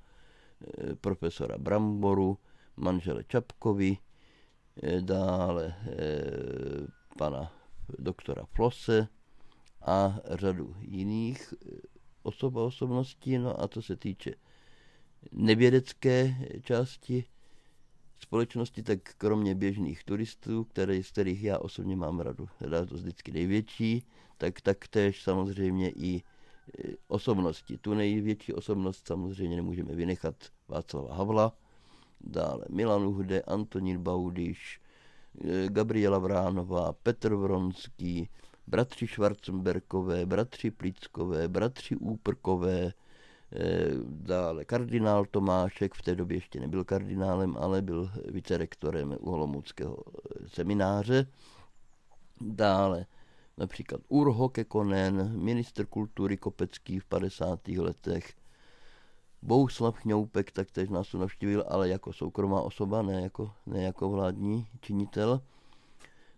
eh, 0.79 0.95
profesora 0.95 1.59
Bramboru, 1.59 2.39
manžele 2.77 3.25
Čapkovi, 3.25 3.99
eh, 4.83 5.01
dále 5.01 5.75
pana 7.19 7.53
doktora 7.99 8.45
Flose 8.45 9.09
a 9.85 10.21
řadu 10.31 10.75
jiných 10.81 11.55
osob 12.23 12.57
a 12.57 12.63
osobností. 12.63 13.39
No 13.39 13.61
a 13.61 13.69
to 13.69 13.83
se 13.83 13.97
týče 13.97 14.35
nevědecké 15.33 16.37
části 16.63 17.25
společnosti, 18.19 18.83
tak 18.83 18.99
kromě 19.19 19.55
běžných 19.55 20.05
turistů, 20.05 20.65
které, 20.65 21.03
z 21.03 21.11
kterých 21.11 21.43
já 21.43 21.59
osobně 21.59 21.97
mám 21.97 22.21
radu, 22.21 22.49
to 22.89 22.95
vždycky 22.95 23.33
největší, 23.33 24.07
tak 24.39 24.61
taktéž 24.61 25.23
samozřejmě 25.23 25.91
i 25.91 26.17
e, 26.17 26.23
osobnosti. 27.09 27.79
Tu 27.79 27.95
největší 27.95 28.53
osobnost 28.53 29.07
samozřejmě 29.07 29.57
nemůžeme 29.57 29.95
vynechat 29.95 30.35
Václava 30.69 31.15
Havla, 31.15 31.57
dále 32.21 32.65
Milan 32.71 33.07
Uhde, 33.07 33.43
Antonín 33.43 33.99
Baudiš, 33.99 34.81
e, 35.45 35.69
Gabriela 35.69 36.19
Vránová, 36.19 36.93
Petr 36.93 37.35
Vronský, 37.35 38.29
bratři 38.67 39.07
Schwarzenberkové, 39.07 40.27
bratři 40.27 40.71
Plickové, 40.71 41.49
bratři 41.49 41.97
Úprkové, 41.97 42.93
Eh, 43.55 43.91
dále 44.05 44.65
kardinál 44.65 45.25
Tomášek, 45.25 45.95
v 45.95 46.03
té 46.03 46.15
době 46.15 46.37
ještě 46.37 46.61
nebyl 46.61 46.85
kardinálem, 46.85 47.57
ale 47.59 47.83
byl 47.83 48.11
vicerektorem 48.25 49.17
Uholomouckého 49.21 49.97
eh, 50.07 50.49
semináře. 50.49 51.27
Dále 52.41 53.07
například 53.59 54.01
Urho 54.09 54.49
Kekonen, 54.49 55.43
minister 55.43 55.87
kultury 55.87 56.37
Kopecký 56.37 56.99
v 56.99 57.05
50. 57.05 57.69
letech, 57.69 58.33
Bouslav 59.43 59.97
Chňoupek 59.99 60.53
taktéž 60.53 60.89
nás 60.89 61.09
tu 61.09 61.19
navštívil, 61.19 61.65
ale 61.69 61.89
jako 61.89 62.13
soukromá 62.13 62.61
osoba, 62.61 63.03
ne 63.03 63.23
jako, 63.23 63.53
ne 63.67 63.83
jako 63.83 64.11
vládní 64.11 64.67
činitel. 64.81 65.41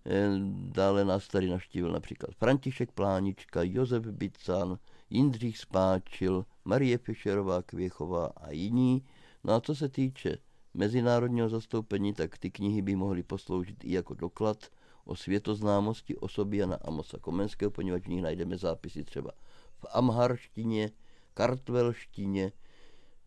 Eh, 0.06 0.28
dále 0.72 1.04
nás 1.04 1.28
tady 1.28 1.48
navštívil 1.48 1.92
například 1.92 2.34
František 2.34 2.92
Plánička, 2.92 3.62
Josef 3.62 4.06
Bican, 4.06 4.78
Jindřich 5.10 5.58
Spáčil, 5.58 6.44
Marie 6.64 6.98
Fischerová 6.98 7.62
Kvěchová 7.62 8.26
a 8.26 8.50
jiní. 8.50 9.04
No 9.44 9.54
a 9.54 9.60
co 9.60 9.74
se 9.74 9.88
týče 9.88 10.38
mezinárodního 10.74 11.48
zastoupení, 11.48 12.12
tak 12.12 12.38
ty 12.38 12.50
knihy 12.50 12.82
by 12.82 12.96
mohly 12.96 13.22
posloužit 13.22 13.84
i 13.84 13.92
jako 13.92 14.14
doklad 14.14 14.56
o 15.04 15.16
světoznámosti 15.16 16.16
osoby 16.16 16.56
Jana 16.56 16.76
Amosa 16.76 17.18
Komenského, 17.18 17.70
poněvadž 17.70 18.04
v 18.04 18.08
nich 18.08 18.22
najdeme 18.22 18.58
zápisy 18.58 19.04
třeba 19.04 19.30
v 19.78 19.86
amharštině, 19.92 20.90
kartvelštině, 21.34 22.52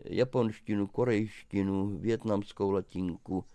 japonštinu, 0.06 0.88
korejštinu, 0.88 1.98
větnamskou 1.98 2.72
latinku, 2.72 3.46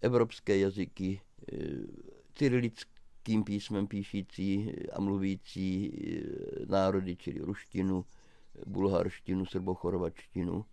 evropské 0.00 0.58
jazyky, 0.58 1.20
e, 1.52 1.56
cyrilickým 2.34 3.44
písmem 3.44 3.86
píšící 3.86 4.72
a 4.92 5.00
mluvící 5.00 5.86
e, 5.86 6.66
národy, 6.66 7.16
čili 7.16 7.40
ruštinu, 7.40 8.04
bulharštinu, 8.66 9.46
srbochorvačtinu 9.46 10.64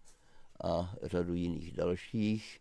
a 0.63 0.95
řadu 1.03 1.33
jiných 1.33 1.71
dalších. 1.71 2.59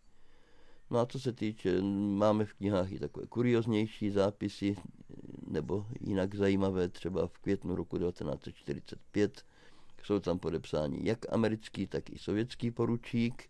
No 0.89 0.99
a 0.99 1.05
co 1.05 1.19
se 1.19 1.33
týče, 1.33 1.81
máme 1.81 2.45
v 2.45 2.53
knihách 2.53 2.91
i 2.91 2.99
takové 2.99 3.27
kurioznější 3.27 4.09
zápisy, 4.09 4.75
nebo 5.47 5.85
jinak 6.01 6.35
zajímavé, 6.35 6.89
třeba 6.89 7.27
v 7.27 7.37
květnu 7.37 7.75
roku 7.75 7.97
1945 7.97 9.45
jsou 10.03 10.19
tam 10.19 10.39
podepsáni 10.39 10.99
jak 11.03 11.33
americký, 11.33 11.87
tak 11.87 12.09
i 12.09 12.17
sovětský 12.17 12.71
poručík 12.71 13.49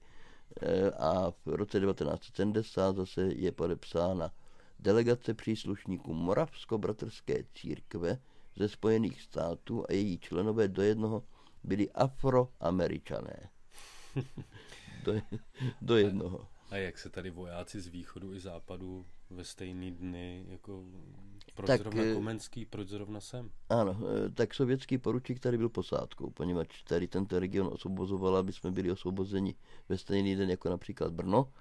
eh, 0.61 0.91
a 0.91 1.31
v 1.31 1.47
roce 1.47 1.79
1970 1.79 2.95
zase 2.95 3.21
je 3.21 3.51
podepsána 3.51 4.31
delegace 4.79 5.33
příslušníků 5.33 6.13
Moravsko-bratrské 6.13 7.43
církve 7.53 8.19
ze 8.55 8.69
Spojených 8.69 9.21
států 9.21 9.85
a 9.89 9.93
její 9.93 10.19
členové 10.19 10.67
do 10.67 10.81
jednoho 10.81 11.23
byli 11.63 11.91
afroameričané. 11.91 13.49
do, 15.03 15.13
do 15.81 15.97
jednoho. 15.97 16.47
A 16.69 16.77
jak 16.77 16.97
se 16.97 17.09
tady 17.09 17.29
vojáci 17.29 17.81
z 17.81 17.87
východu 17.87 18.33
i 18.33 18.39
západu 18.39 19.05
ve 19.29 19.43
stejný 19.43 19.91
dny, 19.91 20.45
jako 20.47 20.83
proč 21.55 21.67
tak, 21.67 21.81
zrovna 21.81 22.03
eh, 22.03 22.13
Komenský, 22.13 22.65
proč 22.65 22.87
zrovna 22.87 23.19
sem? 23.19 23.51
Ano, 23.69 23.97
eh, 24.25 24.29
tak 24.29 24.53
sovětský 24.53 24.97
poručík 24.97 25.39
tady 25.39 25.57
byl 25.57 25.69
posádkou, 25.69 26.29
poněvadž 26.29 26.83
tady 26.83 27.07
tento 27.07 27.39
region 27.39 27.69
osvobozoval, 27.73 28.35
aby 28.35 28.53
jsme 28.53 28.71
byli 28.71 28.91
osvobozeni 28.91 29.55
ve 29.89 29.97
stejný 29.97 30.35
den 30.35 30.49
jako 30.49 30.69
například 30.69 31.13
Brno. 31.13 31.51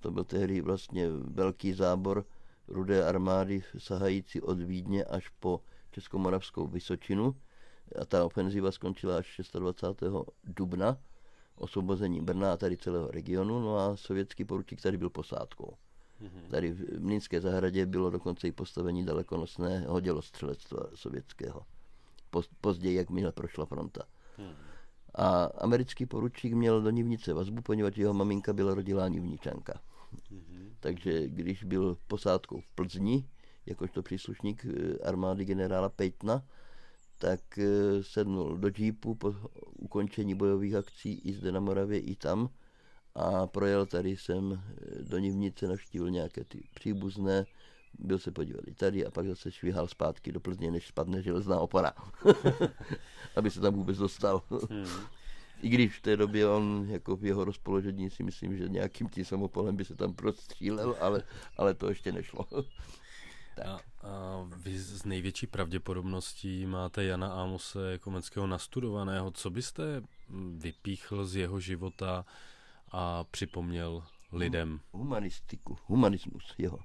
To 0.00 0.10
byl 0.10 0.24
tehdy 0.24 0.60
vlastně 0.60 1.08
velký 1.10 1.72
zábor 1.72 2.26
rudé 2.68 3.04
armády 3.04 3.62
sahající 3.78 4.40
od 4.40 4.60
Vídně 4.60 5.04
až 5.04 5.28
po 5.28 5.60
Českomoravskou 5.90 6.66
Vysočinu 6.66 7.34
a 8.00 8.04
ta 8.04 8.24
ofenziva 8.24 8.72
skončila 8.72 9.16
až 9.16 9.40
26. 9.54 10.14
dubna 10.44 10.98
osvobozením 11.56 12.24
Brna 12.24 12.52
a 12.52 12.56
tady 12.56 12.76
celého 12.76 13.10
regionu, 13.10 13.60
no 13.60 13.78
a 13.78 13.96
sovětský 13.96 14.44
poručík 14.44 14.82
tady 14.82 14.98
byl 14.98 15.10
posádkou. 15.10 15.76
Mm-hmm. 16.22 16.50
Tady 16.50 16.72
v 16.72 17.00
Mlínské 17.00 17.40
zahradě 17.40 17.86
bylo 17.86 18.10
dokonce 18.10 18.48
i 18.48 18.52
postavení 18.52 19.04
dalekonosného 19.04 20.00
dělostřelectva 20.00 20.80
sovětského. 20.94 21.62
Později, 22.60 22.96
jak 22.96 23.10
minule 23.10 23.32
prošla 23.32 23.66
fronta. 23.66 24.02
Mm. 24.38 24.52
A 25.14 25.44
americký 25.44 26.06
poručík 26.06 26.52
měl 26.52 26.82
do 26.82 26.90
Nivnice 26.90 27.32
vazbu, 27.32 27.62
poněvadž 27.62 27.96
jeho 27.96 28.14
maminka 28.14 28.52
byla 28.52 28.74
rodilá 28.74 29.08
Nivničanka. 29.08 29.80
Mm-hmm. 30.12 30.72
Takže 30.80 31.28
když 31.28 31.64
byl 31.64 31.98
posádkou 32.06 32.60
v 32.60 32.68
Plzni, 32.74 33.28
jakožto 33.66 34.02
příslušník 34.02 34.66
eh, 34.66 34.98
armády 35.08 35.44
generála 35.44 35.88
Pejtna, 35.88 36.42
tak 37.18 37.58
eh, 37.58 38.02
sednul 38.02 38.56
do 38.56 38.70
džípu 38.70 39.14
po 39.14 39.34
ukončení 39.78 40.34
bojových 40.34 40.74
akcí 40.74 41.18
i 41.24 41.32
zde 41.32 41.52
na 41.52 41.60
Moravě, 41.60 42.00
i 42.00 42.16
tam 42.16 42.48
a 43.14 43.46
projel 43.46 43.86
tady 43.86 44.16
sem 44.16 44.52
eh, 44.52 45.02
do 45.02 45.18
Nivnice, 45.18 45.68
navštívil 45.68 46.10
nějaké 46.10 46.44
ty 46.44 46.62
příbuzné, 46.74 47.46
byl 47.98 48.18
se 48.18 48.30
podívat 48.30 48.68
i 48.68 48.74
tady 48.74 49.06
a 49.06 49.10
pak 49.10 49.26
zase 49.26 49.52
švihal 49.52 49.86
zpátky 49.86 50.32
do 50.32 50.40
Plzně, 50.40 50.70
než 50.70 50.86
spadne 50.86 51.22
železná 51.22 51.60
opora, 51.60 51.92
aby 53.36 53.50
se 53.50 53.60
tam 53.60 53.74
vůbec 53.74 53.98
dostal. 53.98 54.42
I 55.62 55.68
když 55.68 55.98
v 55.98 56.02
té 56.02 56.16
době 56.16 56.48
on, 56.48 56.86
jako 56.90 57.16
v 57.16 57.24
jeho 57.24 57.44
rozpoložení 57.44 58.10
si 58.10 58.22
myslím, 58.22 58.56
že 58.56 58.68
nějakým 58.68 59.08
tím 59.08 59.24
samopolem 59.24 59.76
by 59.76 59.84
se 59.84 59.94
tam 59.94 60.14
prostřílel, 60.14 60.96
ale, 61.00 61.22
ale 61.56 61.74
to 61.74 61.88
ještě 61.88 62.12
nešlo. 62.12 62.46
tak. 63.56 63.66
A, 63.66 64.08
a 64.08 64.48
vy 64.56 64.78
z 64.78 65.04
největší 65.04 65.46
pravděpodobností 65.46 66.66
máte 66.66 67.04
Jana 67.04 67.42
Amose 67.42 67.98
Komenského 67.98 68.46
nastudovaného. 68.46 69.30
Co 69.30 69.50
byste 69.50 70.02
vypíchl 70.58 71.26
z 71.26 71.36
jeho 71.36 71.60
života 71.60 72.24
a 72.92 73.24
připomněl 73.24 74.04
lidem? 74.32 74.80
Humanistiku, 74.92 75.78
humanismus 75.86 76.54
jeho. 76.58 76.78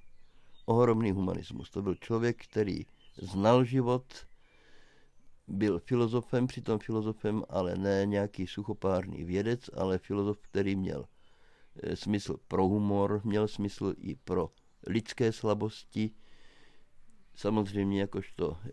Ohromný 0.65 1.11
humanismus. 1.11 1.69
To 1.69 1.81
byl 1.81 1.95
člověk, 1.95 2.43
který 2.43 2.85
znal 3.17 3.63
život, 3.63 4.25
byl 5.53 5.79
filozofem, 5.79 6.47
přitom 6.47 6.79
filozofem, 6.79 7.43
ale 7.49 7.75
ne 7.75 8.05
nějaký 8.05 8.47
suchopárný 8.47 9.23
vědec, 9.23 9.69
ale 9.73 9.97
filozof, 9.97 10.37
který 10.41 10.75
měl 10.75 11.05
eh, 11.83 11.95
smysl 11.95 12.37
pro 12.47 12.67
humor, 12.67 13.21
měl 13.23 13.47
smysl 13.47 13.93
i 13.97 14.15
pro 14.15 14.49
lidské 14.87 15.31
slabosti, 15.31 16.11
samozřejmě 17.35 18.01
jakožto, 18.01 18.57
eh, 18.65 18.71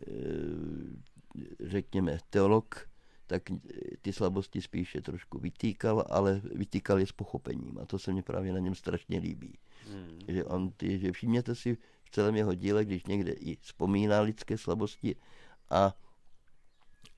řekněme, 1.60 2.18
teolog, 2.30 2.90
tak 3.26 3.42
ty 4.02 4.12
slabosti 4.12 4.62
spíše 4.62 5.00
trošku 5.00 5.38
vytýkal, 5.38 6.04
ale 6.08 6.40
vytýkal 6.54 6.98
je 6.98 7.06
s 7.06 7.12
pochopením 7.12 7.78
a 7.78 7.86
to 7.86 7.98
se 7.98 8.12
mi 8.12 8.22
právě 8.22 8.52
na 8.52 8.58
něm 8.58 8.74
strašně 8.74 9.18
líbí. 9.18 9.58
Hmm. 9.90 10.18
Že, 10.28 10.44
on, 10.44 10.70
ty, 10.70 10.98
že 10.98 11.12
všimněte 11.12 11.54
si 11.54 11.78
v 12.04 12.10
celém 12.10 12.36
jeho 12.36 12.54
díle, 12.54 12.84
když 12.84 13.06
někde 13.06 13.32
i 13.32 13.56
vzpomíná 13.56 14.20
lidské 14.20 14.58
slabosti 14.58 15.16
a, 15.70 15.94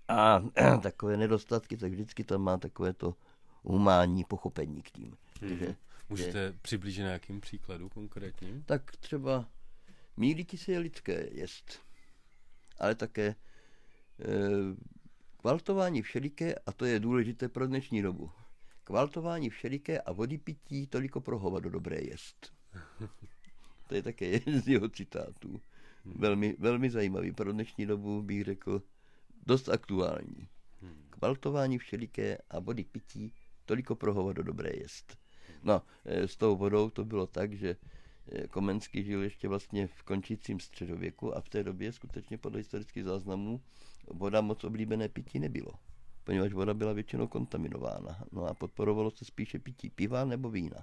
a 0.08 0.42
takové 0.82 1.16
nedostatky, 1.16 1.76
tak 1.76 1.92
vždycky 1.92 2.24
tam 2.24 2.42
má 2.42 2.56
takové 2.56 2.92
to 2.92 3.14
humánní 3.62 4.24
pochopení 4.24 4.82
k 4.82 4.90
tím. 4.90 5.16
Hmm. 5.40 5.58
Že, 5.58 5.76
Můžete 6.08 6.48
že, 6.48 6.54
přiblížit 6.62 7.02
nějakým 7.02 7.40
příkladu 7.40 7.88
konkrétním? 7.88 8.62
Tak 8.62 8.96
třeba 8.96 9.48
Mílíky 10.16 10.58
se 10.58 10.72
je 10.72 10.78
lidské 10.78 11.28
jest, 11.32 11.80
ale 12.78 12.94
také 12.94 13.26
e, 13.26 13.36
kvaltování 15.36 16.02
všeliké, 16.02 16.54
a 16.54 16.72
to 16.72 16.84
je 16.84 17.00
důležité 17.00 17.48
pro 17.48 17.66
dnešní 17.66 18.02
dobu. 18.02 18.30
Kvaltování 18.84 19.50
všeliké 19.50 20.00
a 20.00 20.12
vody 20.12 20.38
pití 20.38 20.86
toliko 20.86 21.20
pro 21.20 21.38
hovado 21.38 21.70
dobré 21.70 22.00
jest. 22.00 22.52
To 23.88 23.96
je 23.96 24.02
také 24.02 24.26
jeden 24.26 24.60
z 24.60 24.68
jeho 24.68 24.88
citátů. 24.88 25.60
Velmi, 26.04 26.56
velmi 26.58 26.90
zajímavý 26.90 27.32
pro 27.32 27.52
dnešní 27.52 27.86
dobu 27.86 28.22
bych 28.22 28.44
řekl 28.44 28.82
dost 29.46 29.68
aktuální. 29.68 30.48
baltování 31.18 31.78
všeliké 31.78 32.38
a 32.50 32.58
vody 32.58 32.84
pití, 32.84 33.32
toliko 33.64 33.96
pro 33.96 34.14
hovado 34.14 34.42
dobré 34.42 34.70
jest. 34.76 35.18
No, 35.62 35.82
eh, 36.04 36.28
s 36.28 36.36
tou 36.36 36.56
vodou 36.56 36.90
to 36.90 37.04
bylo 37.04 37.26
tak, 37.26 37.52
že 37.52 37.76
eh, 38.32 38.48
Komenský 38.48 39.04
žil 39.04 39.22
ještě 39.22 39.48
vlastně 39.48 39.86
v 39.86 40.02
končícím 40.02 40.60
středověku 40.60 41.36
a 41.36 41.40
v 41.40 41.48
té 41.48 41.64
době 41.64 41.92
skutečně 41.92 42.38
podle 42.38 42.58
historických 42.58 43.04
záznamů 43.04 43.60
voda 44.10 44.40
moc 44.40 44.64
oblíbené 44.64 45.08
pití 45.08 45.38
nebylo, 45.38 45.72
poněvadž 46.24 46.52
voda 46.52 46.74
byla 46.74 46.92
většinou 46.92 47.26
kontaminována. 47.26 48.24
No 48.32 48.44
a 48.44 48.54
podporovalo 48.54 49.10
se 49.10 49.24
spíše 49.24 49.58
pití 49.58 49.90
piva 49.90 50.24
nebo 50.24 50.50
vína. 50.50 50.82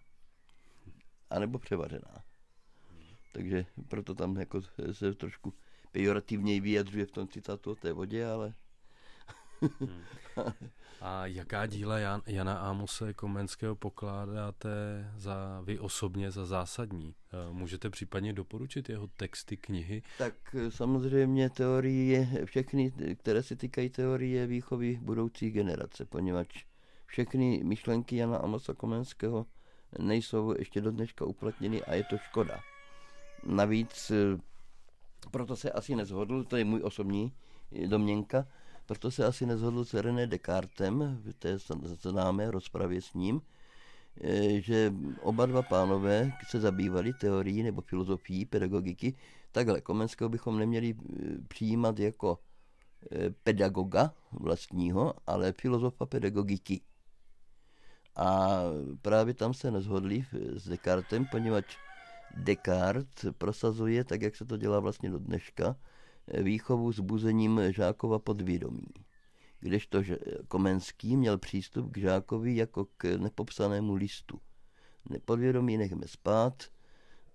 A 1.29 1.39
nebo 1.39 1.59
převařená. 1.59 2.23
Takže 3.33 3.65
proto 3.87 4.15
tam 4.15 4.37
jako 4.37 4.61
se 4.91 5.13
trošku 5.13 5.53
pejorativněji 5.91 6.59
vyjadřuje 6.59 7.05
v 7.05 7.11
tom 7.11 7.27
citátu 7.27 7.71
o 7.71 7.75
té 7.75 7.93
vodě, 7.93 8.25
ale... 8.25 8.53
hmm. 9.79 10.03
A 11.01 11.25
jaká 11.25 11.65
díla 11.65 11.99
Jan, 11.99 12.21
Jana 12.27 12.57
Amose 12.57 13.13
Komenského 13.13 13.75
pokládáte 13.75 14.69
za 15.17 15.61
vy 15.65 15.79
osobně 15.79 16.31
za 16.31 16.45
zásadní? 16.45 17.15
Eh, 17.33 17.53
můžete 17.53 17.89
případně 17.89 18.33
doporučit 18.33 18.89
jeho 18.89 19.07
texty, 19.07 19.57
knihy? 19.57 20.01
Tak 20.17 20.33
eh, 20.53 20.71
samozřejmě 20.71 21.49
teorie, 21.49 22.45
všechny, 22.45 22.93
které 23.19 23.43
se 23.43 23.55
týkají 23.55 23.89
teorie 23.89 24.47
výchovy 24.47 24.99
budoucí 25.01 25.51
generace, 25.51 26.05
poněvadž 26.05 26.65
všechny 27.05 27.61
myšlenky 27.63 28.15
Jana 28.15 28.37
Amose 28.37 28.73
Komenského 28.73 29.45
nejsou 29.99 30.55
ještě 30.59 30.81
do 30.81 30.91
dneška 30.91 31.25
uplatněny 31.25 31.83
a 31.83 31.93
je 31.95 32.03
to 32.03 32.17
škoda. 32.17 32.59
Navíc 33.45 34.11
eh, 34.11 34.37
proto 35.31 35.55
se 35.55 35.71
asi 35.71 35.95
nezhodl, 35.95 36.43
to 36.43 36.57
je 36.57 36.65
můj 36.65 36.81
osobní 36.83 37.33
domněnka, 37.87 38.47
proto 38.85 39.11
se 39.11 39.25
asi 39.25 39.45
nezhodl 39.45 39.85
s 39.85 39.93
René 39.93 40.27
Descartem 40.27 41.21
v 41.23 41.33
té 41.33 41.57
známé 42.01 42.51
rozpravě 42.51 43.01
s 43.01 43.13
ním, 43.13 43.41
eh, 44.21 44.61
že 44.61 44.93
oba 45.21 45.45
dva 45.45 45.61
pánové 45.61 46.31
se 46.47 46.59
zabývali 46.59 47.13
teorií 47.13 47.63
nebo 47.63 47.81
filozofií 47.81 48.45
pedagogiky. 48.45 49.15
Takhle, 49.51 49.81
Komenského 49.81 50.29
bychom 50.29 50.59
neměli 50.59 50.95
eh, 50.95 51.37
přijímat 51.47 51.99
jako 51.99 52.39
pedagoga 53.43 54.13
vlastního, 54.31 55.13
ale 55.27 55.53
filozofa 55.53 56.05
pedagogiky. 56.05 56.81
A 58.15 58.61
právě 59.01 59.33
tam 59.33 59.53
se 59.53 59.71
nezhodli 59.71 60.25
s 60.31 60.69
Descartem, 60.69 61.25
poněvadž 61.25 61.77
Descartes 62.37 63.25
prosazuje, 63.37 64.03
tak 64.03 64.21
jak 64.21 64.35
se 64.35 64.45
to 64.45 64.57
dělá 64.57 64.79
vlastně 64.79 65.09
do 65.09 65.19
dneška, 65.19 65.75
výchovu 66.41 66.91
s 66.91 66.99
buzením 66.99 67.61
žákova 67.69 68.19
podvědomí. 68.19 68.87
Kdežto 69.59 70.03
Komenský 70.47 71.17
měl 71.17 71.37
přístup 71.37 71.91
k 71.91 71.97
žákovi 71.97 72.55
jako 72.55 72.85
k 72.97 73.03
nepopsanému 73.17 73.93
listu. 73.93 74.39
Podvědomí 75.25 75.77
nechme 75.77 76.07
spát 76.07 76.63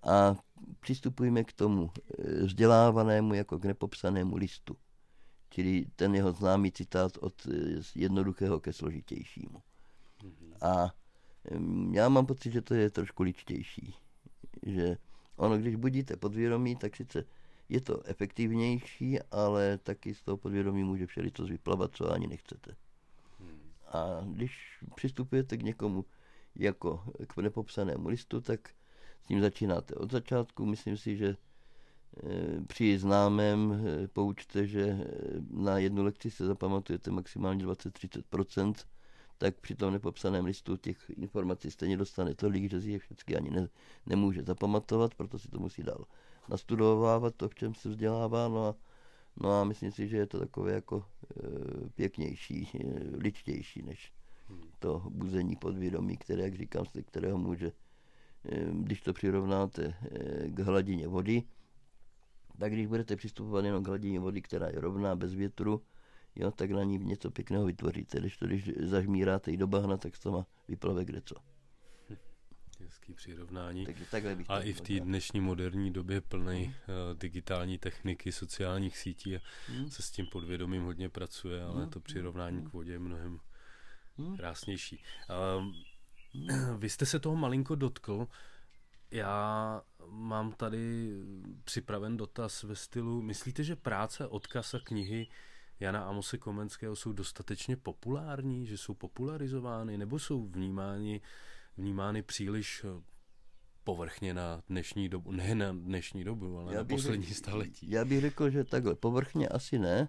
a 0.03 0.35
přistupujeme 0.79 1.43
k 1.43 1.53
tomu 1.53 1.91
eh, 2.19 2.43
vzdělávanému 2.43 3.33
jako 3.33 3.59
k 3.59 3.65
nepopsanému 3.65 4.35
listu. 4.35 4.77
Čili 5.49 5.85
ten 5.95 6.15
jeho 6.15 6.31
známý 6.31 6.71
citát 6.71 7.17
od 7.17 7.47
eh, 7.47 7.81
jednoduchého 7.95 8.59
ke 8.59 8.73
složitějšímu. 8.73 9.61
A 10.61 10.93
já 11.91 12.09
mám 12.09 12.25
pocit, 12.25 12.51
že 12.51 12.61
to 12.61 12.73
je 12.73 12.89
trošku 12.89 13.23
ličtější. 13.23 13.95
Že 14.65 14.97
ono, 15.35 15.57
když 15.57 15.75
budíte 15.75 16.17
podvědomí, 16.17 16.75
tak 16.75 16.95
sice 16.95 17.25
je 17.69 17.81
to 17.81 18.03
efektivnější, 18.05 19.19
ale 19.31 19.77
taky 19.77 20.13
z 20.13 20.21
toho 20.21 20.37
podvědomí 20.37 20.83
může 20.83 21.05
všelico 21.05 21.45
vyplavat, 21.45 21.95
co 21.95 22.11
ani 22.11 22.27
nechcete. 22.27 22.75
A 23.87 24.21
když 24.25 24.83
přistupujete 24.95 25.57
k 25.57 25.63
někomu 25.63 26.05
jako 26.55 27.03
k 27.27 27.37
nepopsanému 27.37 28.07
listu, 28.07 28.41
tak 28.41 28.69
s 29.25 29.29
ním 29.29 29.41
začínáte 29.41 29.95
od 29.95 30.11
začátku. 30.11 30.65
Myslím 30.65 30.97
si, 30.97 31.17
že 31.17 31.35
eh, 32.23 32.61
při 32.67 32.99
známém 32.99 33.73
eh, 33.73 34.07
poučte, 34.07 34.67
že 34.67 34.81
eh, 34.81 35.05
na 35.49 35.77
jednu 35.77 36.03
lekci 36.03 36.31
se 36.31 36.45
zapamatujete 36.45 37.11
maximálně 37.11 37.65
20-30%, 37.65 38.73
tak 39.37 39.55
při 39.59 39.75
tom 39.75 39.93
nepopsaném 39.93 40.45
listu 40.45 40.77
těch 40.77 41.09
informací 41.09 41.71
stejně 41.71 41.97
dostane 41.97 42.35
tolik, 42.35 42.71
že 42.71 42.81
si 42.81 42.91
je 42.91 42.99
všechny 42.99 43.35
ani 43.35 43.49
ne, 43.49 43.69
nemůže 44.05 44.43
zapamatovat, 44.43 45.15
proto 45.15 45.39
si 45.39 45.47
to 45.47 45.59
musí 45.59 45.83
dál 45.83 46.05
nastudovávat 46.49 47.35
to, 47.35 47.49
v 47.49 47.55
čem 47.55 47.75
se 47.75 47.89
vzdělává, 47.89 48.47
no 48.47 48.65
a, 48.65 48.75
no 49.37 49.61
a 49.61 49.63
myslím 49.63 49.91
si, 49.91 50.07
že 50.07 50.17
je 50.17 50.27
to 50.27 50.39
takové 50.39 50.73
jako 50.73 51.05
e, 51.05 51.89
pěknější, 51.89 52.69
e, 52.73 52.77
ličtější 53.17 53.81
než 53.81 54.13
to 54.79 55.03
buzení 55.09 55.55
podvědomí, 55.55 56.17
které, 56.17 56.43
jak 56.43 56.55
říkám, 56.55 56.85
z 56.85 57.01
kterého 57.05 57.37
může, 57.37 57.67
e, 57.67 58.67
když 58.71 59.01
to 59.01 59.13
přirovnáte 59.13 59.83
e, 59.85 60.49
k 60.49 60.59
hladině 60.59 61.07
vody, 61.07 61.43
tak 62.59 62.73
když 62.73 62.87
budete 62.87 63.15
přistupovat 63.15 63.65
jenom 63.65 63.83
k 63.83 63.87
hladině 63.87 64.19
vody, 64.19 64.41
která 64.41 64.67
je 64.67 64.81
rovná, 64.81 65.15
bez 65.15 65.33
větru, 65.33 65.81
jo, 66.35 66.51
tak 66.51 66.71
na 66.71 66.83
ní 66.83 66.97
něco 66.97 67.31
pěkného 67.31 67.65
vytvoříte. 67.65 68.19
Když 68.19 68.37
to, 68.37 68.45
když 68.45 68.71
zažmíráte 68.79 69.51
i 69.51 69.57
do 69.57 69.67
bahna, 69.67 69.97
tak 69.97 70.17
to 70.17 70.31
má 70.31 70.45
vyplave 70.67 71.05
kde 71.05 71.21
co. 71.21 71.35
Hezký 72.79 73.13
přirovnání. 73.13 73.85
Takže 73.85 74.05
takhle 74.11 74.35
bych 74.35 74.49
a 74.49 74.59
i 74.59 74.73
v 74.73 74.81
té 74.81 74.99
dnešní 74.99 75.41
moderní 75.41 75.93
době 75.93 76.21
plné 76.21 76.55
hmm. 76.55 76.65
uh, 76.67 76.73
digitální 77.17 77.77
techniky, 77.77 78.31
sociálních 78.31 78.97
sítí 78.97 79.35
a 79.35 79.39
hmm. 79.67 79.91
se 79.91 80.01
s 80.01 80.11
tím 80.11 80.27
podvědomím 80.27 80.83
hodně 80.83 81.09
pracuje, 81.09 81.63
ale 81.63 81.81
hmm. 81.81 81.89
to 81.89 81.99
přirovnání 81.99 82.57
hmm. 82.57 82.69
k 82.69 82.73
vodě 82.73 82.91
je 82.91 82.99
mnohem 82.99 83.39
hmm. 84.17 84.37
krásnější. 84.37 85.03
Uh, 85.57 85.65
vy 86.77 86.89
jste 86.89 87.05
se 87.05 87.19
toho 87.19 87.35
malinko 87.35 87.75
dotkl. 87.75 88.27
Já 89.11 89.81
mám 90.09 90.51
tady 90.51 91.09
připraven 91.63 92.17
dotaz 92.17 92.63
ve 92.63 92.75
stylu, 92.75 93.21
myslíte, 93.21 93.63
že 93.63 93.75
práce, 93.75 94.27
odkaz 94.27 94.73
a 94.73 94.79
knihy 94.79 95.27
Jana 95.79 96.03
Amose 96.03 96.37
Komenského 96.37 96.95
jsou 96.95 97.13
dostatečně 97.13 97.77
populární, 97.77 98.65
že 98.65 98.77
jsou 98.77 98.93
popularizovány, 98.93 99.97
nebo 99.97 100.19
jsou 100.19 100.47
vnímány, 100.47 101.21
vnímány 101.77 102.21
příliš 102.21 102.83
eh, 102.83 103.01
povrchně 103.83 104.33
na 104.33 104.63
dnešní 104.69 105.09
dobu, 105.09 105.31
ne 105.31 105.55
na 105.55 105.71
dnešní 105.71 106.23
dobu, 106.23 106.57
ale 106.57 106.73
já 106.73 106.79
na 106.79 106.85
poslední 106.85 107.25
řekl, 107.25 107.37
staletí. 107.37 107.89
Já 107.89 108.05
bych 108.05 108.21
řekl, 108.21 108.49
že 108.49 108.63
takhle, 108.63 108.95
povrchně 108.95 109.47
asi 109.47 109.79
ne, 109.79 110.07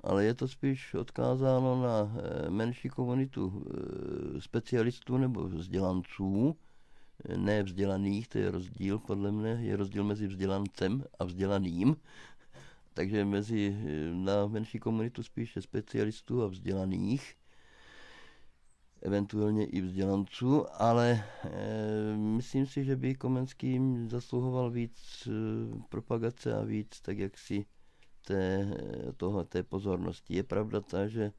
ale 0.00 0.24
je 0.24 0.34
to 0.34 0.48
spíš 0.48 0.94
odkázáno 0.94 1.82
na 1.82 2.12
eh, 2.16 2.50
menší 2.50 2.88
komunitu 2.88 3.66
eh, 3.66 4.40
specialistů 4.40 5.18
nebo 5.18 5.48
vzdělanců, 5.48 6.56
ne 7.36 7.62
vzdělaných, 7.62 8.28
to 8.28 8.38
je 8.38 8.50
rozdíl 8.50 8.98
podle 8.98 9.32
mne, 9.32 9.50
je 9.64 9.76
rozdíl 9.76 10.04
mezi 10.04 10.26
vzdělancem 10.26 11.04
a 11.18 11.24
vzdělaným, 11.24 11.96
takže 12.98 13.24
mezi, 13.24 13.76
na 14.12 14.46
menší 14.46 14.78
komunitu 14.78 15.22
spíše 15.22 15.62
specialistů 15.62 16.42
a 16.42 16.46
vzdělaných, 16.46 17.34
eventuálně 19.02 19.66
i 19.66 19.80
vzdělanců, 19.80 20.66
ale 20.82 21.24
e, 21.44 22.16
myslím 22.16 22.66
si, 22.66 22.84
že 22.84 22.96
by 22.96 23.14
Komenský 23.14 23.80
zasluhoval 24.08 24.70
víc 24.70 24.98
e, 25.26 25.30
propagace 25.88 26.54
a 26.54 26.64
víc 26.64 27.00
tak 27.00 27.18
jak 27.18 27.38
si 27.38 27.66
té, 28.26 28.76
toho, 29.16 29.44
té 29.44 29.62
pozornosti. 29.62 30.34
Je 30.34 30.42
pravda 30.42 30.80
ta, 30.80 31.08
že 31.08 31.32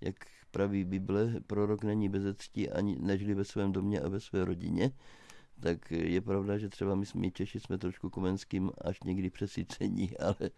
jak 0.00 0.16
praví 0.50 0.84
Bible, 0.84 1.40
prorok 1.46 1.84
není 1.84 2.08
bez 2.08 2.36
cti 2.36 2.70
ani 2.70 2.96
nežli 3.00 3.34
ve 3.34 3.44
svém 3.44 3.72
domě 3.72 4.00
a 4.00 4.08
ve 4.08 4.20
své 4.20 4.44
rodině, 4.44 4.90
tak 5.60 5.90
je 5.90 6.20
pravda, 6.20 6.58
že 6.58 6.68
třeba 6.68 6.94
my, 6.94 7.06
my 7.14 7.30
Češi 7.30 7.60
jsme 7.60 7.78
trošku 7.78 8.10
komenským 8.10 8.70
až 8.80 9.02
někdy 9.02 9.30
přesycení, 9.30 10.16
ale, 10.18 10.50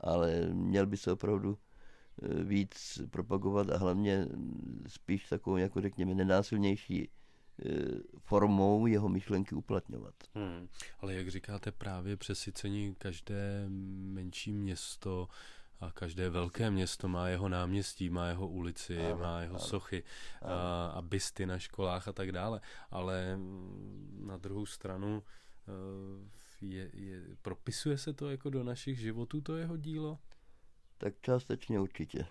ale 0.00 0.48
měl 0.52 0.86
by 0.86 0.96
se 0.96 1.12
opravdu 1.12 1.58
e, 2.22 2.44
víc 2.44 3.00
propagovat 3.10 3.70
a 3.70 3.78
hlavně 3.78 4.28
spíš 4.88 5.28
takovou, 5.28 5.56
jako 5.56 5.80
řekněme, 5.80 6.14
nenásilnější 6.14 7.02
e, 7.02 7.08
formou 8.18 8.86
jeho 8.86 9.08
myšlenky 9.08 9.54
uplatňovat. 9.54 10.14
Hmm. 10.34 10.68
Ale 11.00 11.14
jak 11.14 11.28
říkáte, 11.28 11.72
právě 11.72 12.16
přesycení 12.16 12.94
každé 12.98 13.64
menší 13.68 14.52
město 14.52 15.28
a 15.84 15.90
každé 15.90 16.30
velké 16.30 16.70
město 16.70 17.08
má 17.08 17.28
jeho 17.28 17.48
náměstí, 17.48 18.10
má 18.10 18.26
jeho 18.26 18.48
ulici, 18.48 19.06
ano, 19.06 19.18
má 19.18 19.40
jeho 19.40 19.54
ano, 19.54 19.64
sochy 19.64 20.02
ano. 20.42 20.52
A, 20.54 20.86
a 20.86 21.02
bysty 21.02 21.46
na 21.46 21.58
školách 21.58 22.08
a 22.08 22.12
tak 22.12 22.32
dále. 22.32 22.60
Ale 22.90 23.38
na 24.18 24.36
druhou 24.36 24.66
stranu 24.66 25.22
e, 26.62 26.66
je, 26.66 26.90
je, 26.92 27.22
propisuje 27.42 27.98
se 27.98 28.12
to 28.12 28.30
jako 28.30 28.50
do 28.50 28.64
našich 28.64 28.98
životů, 28.98 29.40
to 29.40 29.56
jeho 29.56 29.76
dílo? 29.76 30.18
Tak 30.98 31.14
částečně 31.20 31.80
určitě. 31.80 32.26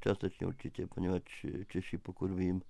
Částečně 0.00 0.46
určitě, 0.46 0.86
poněvadž 0.86 1.46
Češi, 1.66 1.98
pokud 1.98 2.30
vím, 2.30 2.62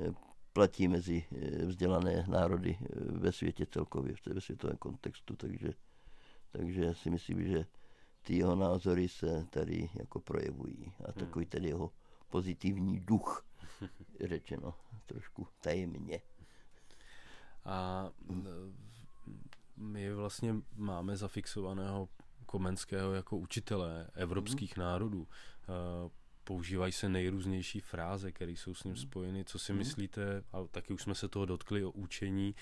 e, 0.00 0.12
platí 0.52 0.88
mezi 0.88 1.24
e, 1.32 1.66
vzdělané 1.66 2.24
národy 2.28 2.78
ve 2.96 3.32
světě 3.32 3.66
celkově, 3.66 4.14
ve 4.26 4.40
světovém 4.40 4.76
kontextu, 4.76 5.36
takže, 5.36 5.72
takže 6.52 6.94
si 6.94 7.10
myslím, 7.10 7.48
že 7.48 7.64
ty 8.22 8.36
jeho 8.36 8.56
názory 8.56 9.08
se 9.08 9.46
tady 9.50 9.90
jako 9.94 10.20
projevují 10.20 10.92
a 11.04 11.10
hmm. 11.10 11.26
takový 11.26 11.46
ten 11.46 11.64
jeho 11.64 11.92
pozitivní 12.30 13.00
duch, 13.00 13.46
řečeno 14.24 14.74
trošku 15.06 15.46
tajemně. 15.60 16.20
A 17.64 18.08
my 19.76 20.14
vlastně 20.14 20.54
máme 20.76 21.16
zafixovaného 21.16 22.08
Komenského 22.46 23.12
jako 23.12 23.36
učitele 23.36 24.06
evropských 24.14 24.76
mm. 24.76 24.82
národů. 24.82 25.28
Používají 26.44 26.92
se 26.92 27.08
nejrůznější 27.08 27.80
fráze, 27.80 28.32
které 28.32 28.52
jsou 28.52 28.74
s 28.74 28.84
ním 28.84 28.94
mhm. 28.94 29.02
spojeny. 29.02 29.44
Co 29.44 29.58
si 29.58 29.72
mm. 29.72 29.78
myslíte, 29.78 30.44
a 30.52 30.64
taky 30.70 30.92
už 30.92 31.02
jsme 31.02 31.14
se 31.14 31.28
toho 31.28 31.46
dotkli 31.46 31.84
o 31.84 31.90
učení, 31.90 32.54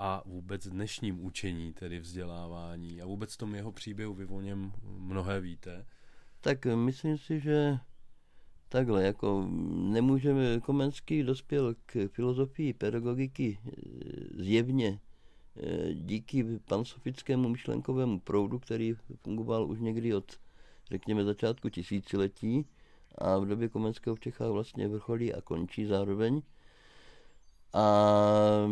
a 0.00 0.22
vůbec 0.26 0.68
dnešním 0.68 1.24
učení, 1.24 1.72
tedy 1.72 1.98
vzdělávání 1.98 3.02
a 3.02 3.06
vůbec 3.06 3.36
tom 3.36 3.54
jeho 3.54 3.72
příběhu 3.72 4.14
vy 4.14 4.26
o 4.26 4.40
něm 4.40 4.72
mnohé 4.84 5.40
víte? 5.40 5.86
Tak 6.40 6.66
myslím 6.66 7.18
si, 7.18 7.40
že 7.40 7.78
takhle, 8.68 9.04
jako 9.04 9.48
nemůžeme, 9.72 10.60
Komenský 10.60 11.22
dospěl 11.22 11.74
k 11.86 12.08
filozofii 12.08 12.72
pedagogiky 12.72 13.58
e, 13.66 13.70
zjevně 14.42 15.00
e, 15.56 15.94
díky 15.94 16.44
pansofickému 16.68 17.48
myšlenkovému 17.48 18.20
proudu, 18.20 18.58
který 18.58 18.94
fungoval 19.22 19.70
už 19.70 19.80
někdy 19.80 20.14
od, 20.14 20.38
řekněme, 20.90 21.24
začátku 21.24 21.68
tisíciletí 21.68 22.66
a 23.14 23.38
v 23.38 23.46
době 23.46 23.68
Komenského 23.68 24.16
v 24.16 24.20
Čechách 24.20 24.50
vlastně 24.50 24.88
vrcholí 24.88 25.34
a 25.34 25.40
končí 25.40 25.86
zároveň. 25.86 26.42
A 27.72 28.68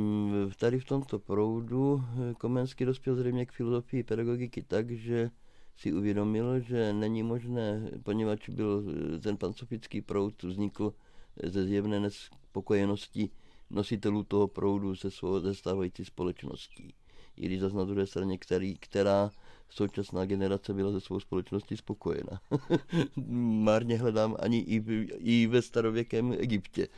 tady 0.56 0.80
v 0.80 0.85
tomto 0.85 1.18
proudu 1.18 2.04
eh, 2.30 2.35
Komenský 2.35 2.85
dospěl 2.85 3.16
zřejmě 3.16 3.46
k 3.46 3.52
filozofii 3.52 4.02
pedagogiky 4.02 4.62
tak, 4.62 4.90
že 4.90 5.30
si 5.76 5.92
uvědomil, 5.92 6.61
že 6.61 6.92
není 6.92 7.22
možné, 7.22 7.90
poněvadž 8.02 8.48
byl 8.48 8.85
eh, 9.14 9.18
ten 9.18 9.37
pansofický 9.37 10.00
proud 10.00 10.42
vznikl 10.42 10.94
eh, 11.37 11.50
ze 11.50 11.64
zjevné 11.64 12.00
nespokojenosti 12.00 13.30
nositelů 13.70 14.22
toho 14.22 14.48
proudu 14.48 14.96
se 14.96 15.11
svou 15.11 15.40
zastávající 15.40 16.04
společností. 16.04 16.94
I 17.37 17.46
když 17.46 17.61
zase 17.61 17.76
na 17.76 17.85
druhé 17.85 18.06
straně, 18.06 18.38
který, 18.38 18.74
která 18.74 19.30
současná 19.70 20.24
generace 20.24 20.74
byla 20.74 20.92
ze 20.92 21.00
svou 21.00 21.20
společností 21.20 21.76
spokojena. 21.76 22.40
Márně 23.37 23.98
hledám 23.98 24.37
ani 24.38 24.59
i, 24.59 24.81
v, 24.81 25.09
i 25.18 25.46
ve 25.46 25.62
starověkém 25.62 26.33
Egyptě 26.38 26.88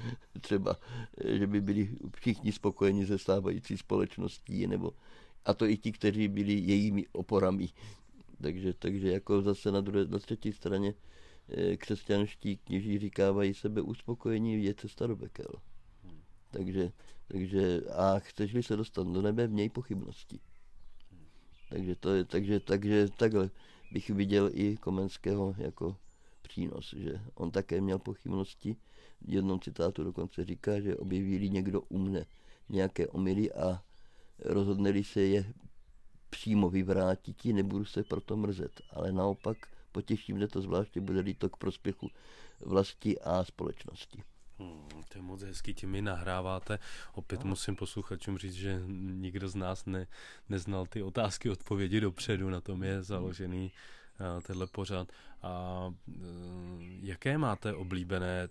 třeba, 0.40 0.76
že 1.24 1.46
by 1.46 1.60
byli 1.60 1.88
všichni 2.16 2.52
spokojeni 2.52 3.06
se 3.06 3.18
stávající 3.18 3.76
společností, 3.76 4.66
nebo 4.66 4.92
a 5.44 5.54
to 5.54 5.66
i 5.66 5.76
ti, 5.76 5.92
kteří 5.92 6.28
byli 6.28 6.52
jejími 6.52 7.06
oporami. 7.12 7.68
Takže, 8.42 8.72
takže 8.72 9.12
jako 9.12 9.42
zase 9.42 9.72
na, 9.72 9.80
druhé, 9.80 10.04
na 10.06 10.18
třetí 10.18 10.52
straně 10.52 10.94
eh, 11.48 11.76
křesťanští 11.76 12.56
kněží 12.56 12.98
říkávají 12.98 13.54
sebe 13.54 13.80
uspokojení 13.80 14.64
je 14.64 14.74
cesta 14.74 15.06
do 15.06 15.16
pekel. 15.16 15.52
Takže, 16.50 16.92
takže 17.28 17.80
a 17.96 18.18
chceš-li 18.18 18.62
se 18.62 18.76
dostat 18.76 19.06
do 19.06 19.22
nebe, 19.22 19.48
měj 19.48 19.68
pochybnosti. 19.68 20.40
Takže, 21.68 21.96
to 21.96 22.14
je, 22.14 22.24
takže, 22.24 22.60
takže 22.60 23.08
takhle 23.16 23.50
bych 23.92 24.10
viděl 24.10 24.50
i 24.52 24.76
Komenského 24.76 25.54
jako 25.58 25.96
přínos, 26.42 26.94
že 26.98 27.20
on 27.34 27.50
také 27.50 27.80
měl 27.80 27.98
pochybnosti. 27.98 28.76
V 29.20 29.32
jednom 29.32 29.60
citátu 29.60 30.04
dokonce 30.04 30.44
říká, 30.44 30.80
že 30.80 30.96
objeví 30.96 31.50
někdo 31.50 31.80
u 31.80 31.98
mne 31.98 32.24
nějaké 32.68 33.08
omily 33.08 33.52
a 33.52 33.82
rozhodne 34.38 35.04
se 35.04 35.20
je 35.20 35.52
přímo 36.30 36.70
vyvrátit, 36.70 37.44
nebudu 37.44 37.84
se 37.84 38.02
proto 38.02 38.36
mrzet, 38.36 38.80
ale 38.90 39.12
naopak 39.12 39.56
potěším 39.92 40.36
mě 40.36 40.48
to 40.48 40.62
zvláště, 40.62 41.00
bude 41.00 41.34
to 41.34 41.48
k 41.48 41.56
prospěchu 41.56 42.10
vlasti 42.60 43.18
a 43.18 43.44
společnosti. 43.44 44.22
Hmm, 44.58 45.02
to 45.08 45.18
je 45.18 45.22
moc 45.22 45.42
hezký, 45.42 45.74
tím 45.74 45.90
mi 45.90 46.02
nahráváte. 46.02 46.78
Opět 47.14 47.44
no. 47.44 47.50
musím 47.50 47.76
posluchačům 47.76 48.38
říct, 48.38 48.54
že 48.54 48.80
nikdo 48.86 49.48
z 49.48 49.54
nás 49.54 49.86
ne, 49.86 50.06
neznal 50.48 50.86
ty 50.86 51.02
otázky, 51.02 51.50
odpovědi 51.50 52.00
dopředu, 52.00 52.50
na 52.50 52.60
tom 52.60 52.82
je 52.82 53.02
založený 53.02 53.72
uh, 54.20 54.42
tenhle 54.42 54.66
pořad. 54.66 55.12
A 55.42 55.84
uh, 56.06 56.14
jaké 57.02 57.38
máte 57.38 57.74
oblíbené, 57.74 58.48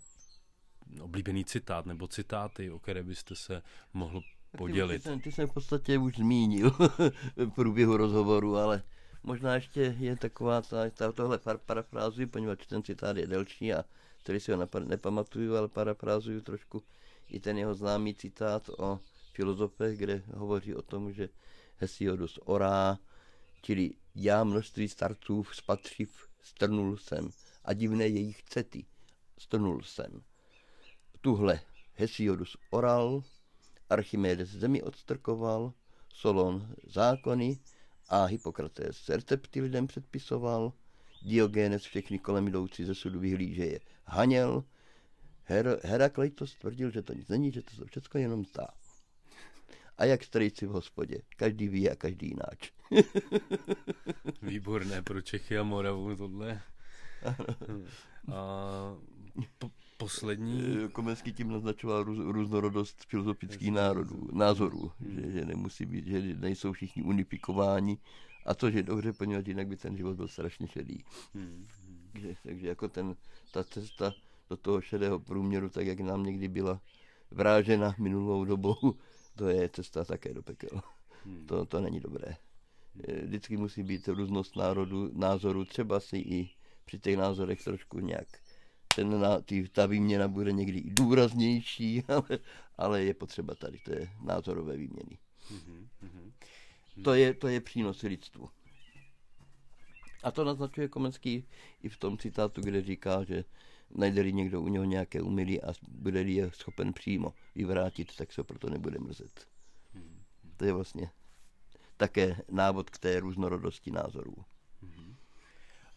oblíbený 1.02 1.46
citát 1.46 1.86
nebo 1.86 2.08
citáty, 2.08 2.72
o 2.72 2.80
které 2.80 3.04
byste 3.04 3.36
se 3.36 3.62
mohl 3.94 4.22
podělit? 4.58 5.04
Ty, 5.04 5.10
ty, 5.10 5.20
ty 5.20 5.32
jsem 5.32 5.48
v 5.48 5.54
podstatě 5.54 5.98
už 5.98 6.16
zmínil 6.16 6.72
v 7.36 7.50
průběhu 7.50 7.98
rozhovoru, 7.98 8.58
ale 8.58 8.84
možná 9.24 9.56
ještě 9.56 9.96
je 10.00 10.16
taková 10.16 10.62
ta, 10.62 10.90
ta 10.90 11.12
tohle 11.12 11.40
parafrázuji, 11.66 12.28
poněvadž 12.28 12.66
ten 12.66 12.84
citát 12.84 13.18
je 13.18 13.28
delší 13.28 13.74
a 13.74 13.84
který 14.28 14.40
si 14.40 14.52
ho 14.52 14.68
nepamatuju, 14.86 15.56
ale 15.56 15.68
parafrázuju 15.68 16.42
trošku 16.42 16.84
i 17.28 17.40
ten 17.40 17.58
jeho 17.58 17.76
známý 17.76 18.16
citát 18.16 18.70
o 18.78 19.00
filozofech, 19.34 19.98
kde 19.98 20.24
hovoří 20.34 20.76
o 20.76 20.82
tom, 20.82 21.14
že 21.14 21.30
Hesiodus 21.78 22.40
orá, 22.46 22.98
čili 23.62 23.92
já 24.16 24.44
množství 24.44 24.88
starců 24.90 25.44
spatřiv 25.44 26.28
strnul 26.42 26.98
jsem 26.98 27.30
a 27.66 27.74
divné 27.74 28.08
jejich 28.08 28.44
cety 28.44 28.86
strnul 29.38 29.84
jsem. 29.84 30.22
Tuhle 31.22 31.60
Hesiodus 31.94 32.58
oral, 32.70 33.24
Archimedes 33.90 34.50
zemi 34.50 34.84
odstrkoval, 34.84 35.74
Solon 36.14 36.76
zákony 36.88 37.60
a 38.10 38.26
Hippokrates 38.26 39.10
recepty 39.10 39.62
lidem 39.62 39.88
předpisoval, 39.88 40.74
Diogenes 41.22 41.84
všechny 41.84 42.20
kolem 42.20 42.48
jdoucí 42.48 42.84
ze 42.84 42.96
sudu 42.96 43.20
vyhlíže 43.20 43.66
je 43.66 43.80
haněl. 44.08 44.64
Her, 45.44 45.80
Herakleitos 45.84 46.56
tvrdil, 46.56 46.92
že 46.92 47.02
to 47.02 47.14
nic 47.14 47.28
není, 47.28 47.52
že 47.52 47.62
to 47.62 47.76
jsou 47.76 47.86
všechno 47.86 48.20
jenom 48.20 48.46
ta. 48.46 48.68
A 49.98 50.06
jak 50.06 50.24
strejci 50.24 50.66
v 50.68 50.70
hospodě. 50.70 51.22
Každý 51.36 51.68
ví 51.68 51.90
a 51.90 51.96
každý 51.96 52.28
jináč. 52.28 52.72
Výborné 54.42 55.02
pro 55.02 55.22
Čechy 55.22 55.58
a 55.58 55.64
Moravu 55.64 56.16
tohle. 56.16 56.62
A 58.34 58.96
po, 59.58 59.72
poslední... 59.98 60.90
Komenský 60.92 61.34
tím 61.34 61.52
naznačoval 61.52 62.04
růz, 62.04 62.18
různorodost 62.20 63.06
filozofických 63.08 63.72
národů, 63.72 64.30
názorů, 64.32 64.92
že, 65.10 65.32
že 65.32 65.46
nemusí 65.46 65.86
být, 65.86 66.08
že 66.08 66.22
nejsou 66.22 66.74
všichni 66.74 67.04
unifikováni 67.04 67.98
a 68.46 68.54
to, 68.54 68.72
že 68.72 68.84
dobře, 68.84 69.14
poněvadž 69.14 69.48
jinak 69.48 69.68
by 69.68 69.78
ten 69.78 69.98
život 69.98 70.16
byl 70.16 70.28
strašně 70.28 70.68
šedý. 70.68 71.04
Hmm. 71.34 71.66
Takže, 72.22 72.36
takže 72.44 72.68
jako 72.68 72.88
ten, 72.88 73.16
ta 73.52 73.64
cesta 73.64 74.14
do 74.50 74.58
toho 74.58 74.82
šedého 74.82 75.20
průměru, 75.20 75.70
tak 75.70 75.88
jak 75.88 76.00
nám 76.00 76.24
někdy 76.24 76.48
byla 76.48 76.82
vrážena 77.32 77.96
minulou 77.98 78.46
dobou, 78.46 78.76
to 79.36 79.48
je 79.48 79.70
cesta 79.70 80.04
také 80.04 80.34
do 80.34 80.44
pekel. 80.44 80.82
Hmm. 81.26 81.46
To, 81.46 81.66
to 81.66 81.82
není 81.82 82.00
dobré. 82.00 82.36
Eh, 83.08 83.26
vždycky 83.26 83.58
musí 83.58 83.84
být 83.84 84.08
různost 84.08 84.56
národu, 84.56 85.12
názoru, 85.14 85.66
třeba 85.66 86.00
si 86.00 86.18
i 86.18 86.50
při 86.86 87.00
těch 87.00 87.18
názorech 87.18 87.64
trošku 87.64 88.00
nějak 88.00 88.28
ten, 88.96 89.26
tý, 89.46 89.70
ta 89.70 89.86
výměna 89.86 90.28
bude 90.28 90.52
někdy 90.52 90.80
i 90.80 90.90
důraznější, 90.92 92.04
ale, 92.08 92.40
ale 92.78 93.04
je 93.04 93.14
potřeba 93.14 93.56
tady 93.56 93.78
té 93.78 94.10
názorové 94.22 94.78
výměny. 94.78 95.18
Mm-hmm. 95.52 96.32
To 97.04 97.14
je, 97.14 97.34
to 97.34 97.48
je 97.48 97.62
přínos 97.62 98.02
lidstvu. 98.02 98.50
A 100.24 100.32
to 100.32 100.44
naznačuje 100.44 100.88
Komenský 100.88 101.44
i 101.84 101.90
v 101.90 101.98
tom 101.98 102.18
citátu, 102.18 102.62
kde 102.62 102.82
říká, 102.82 103.24
že 103.24 103.44
najde 103.90 104.32
někdo 104.32 104.62
u 104.62 104.68
něho 104.68 104.86
nějaké 104.86 105.22
umilí 105.22 105.64
a 105.64 105.74
bude 105.88 106.22
je 106.22 106.52
schopen 106.52 106.94
přímo 106.94 107.34
vyvrátit, 107.56 108.16
tak 108.16 108.34
se 108.34 108.44
proto 108.44 108.70
nebude 108.70 109.00
mrzet. 109.00 109.48
To 110.58 110.66
je 110.66 110.74
vlastně 110.74 111.12
také 111.98 112.42
návod 112.52 112.90
k 112.90 112.98
té 112.98 113.20
různorodosti 113.20 113.92
názorů. 113.92 114.36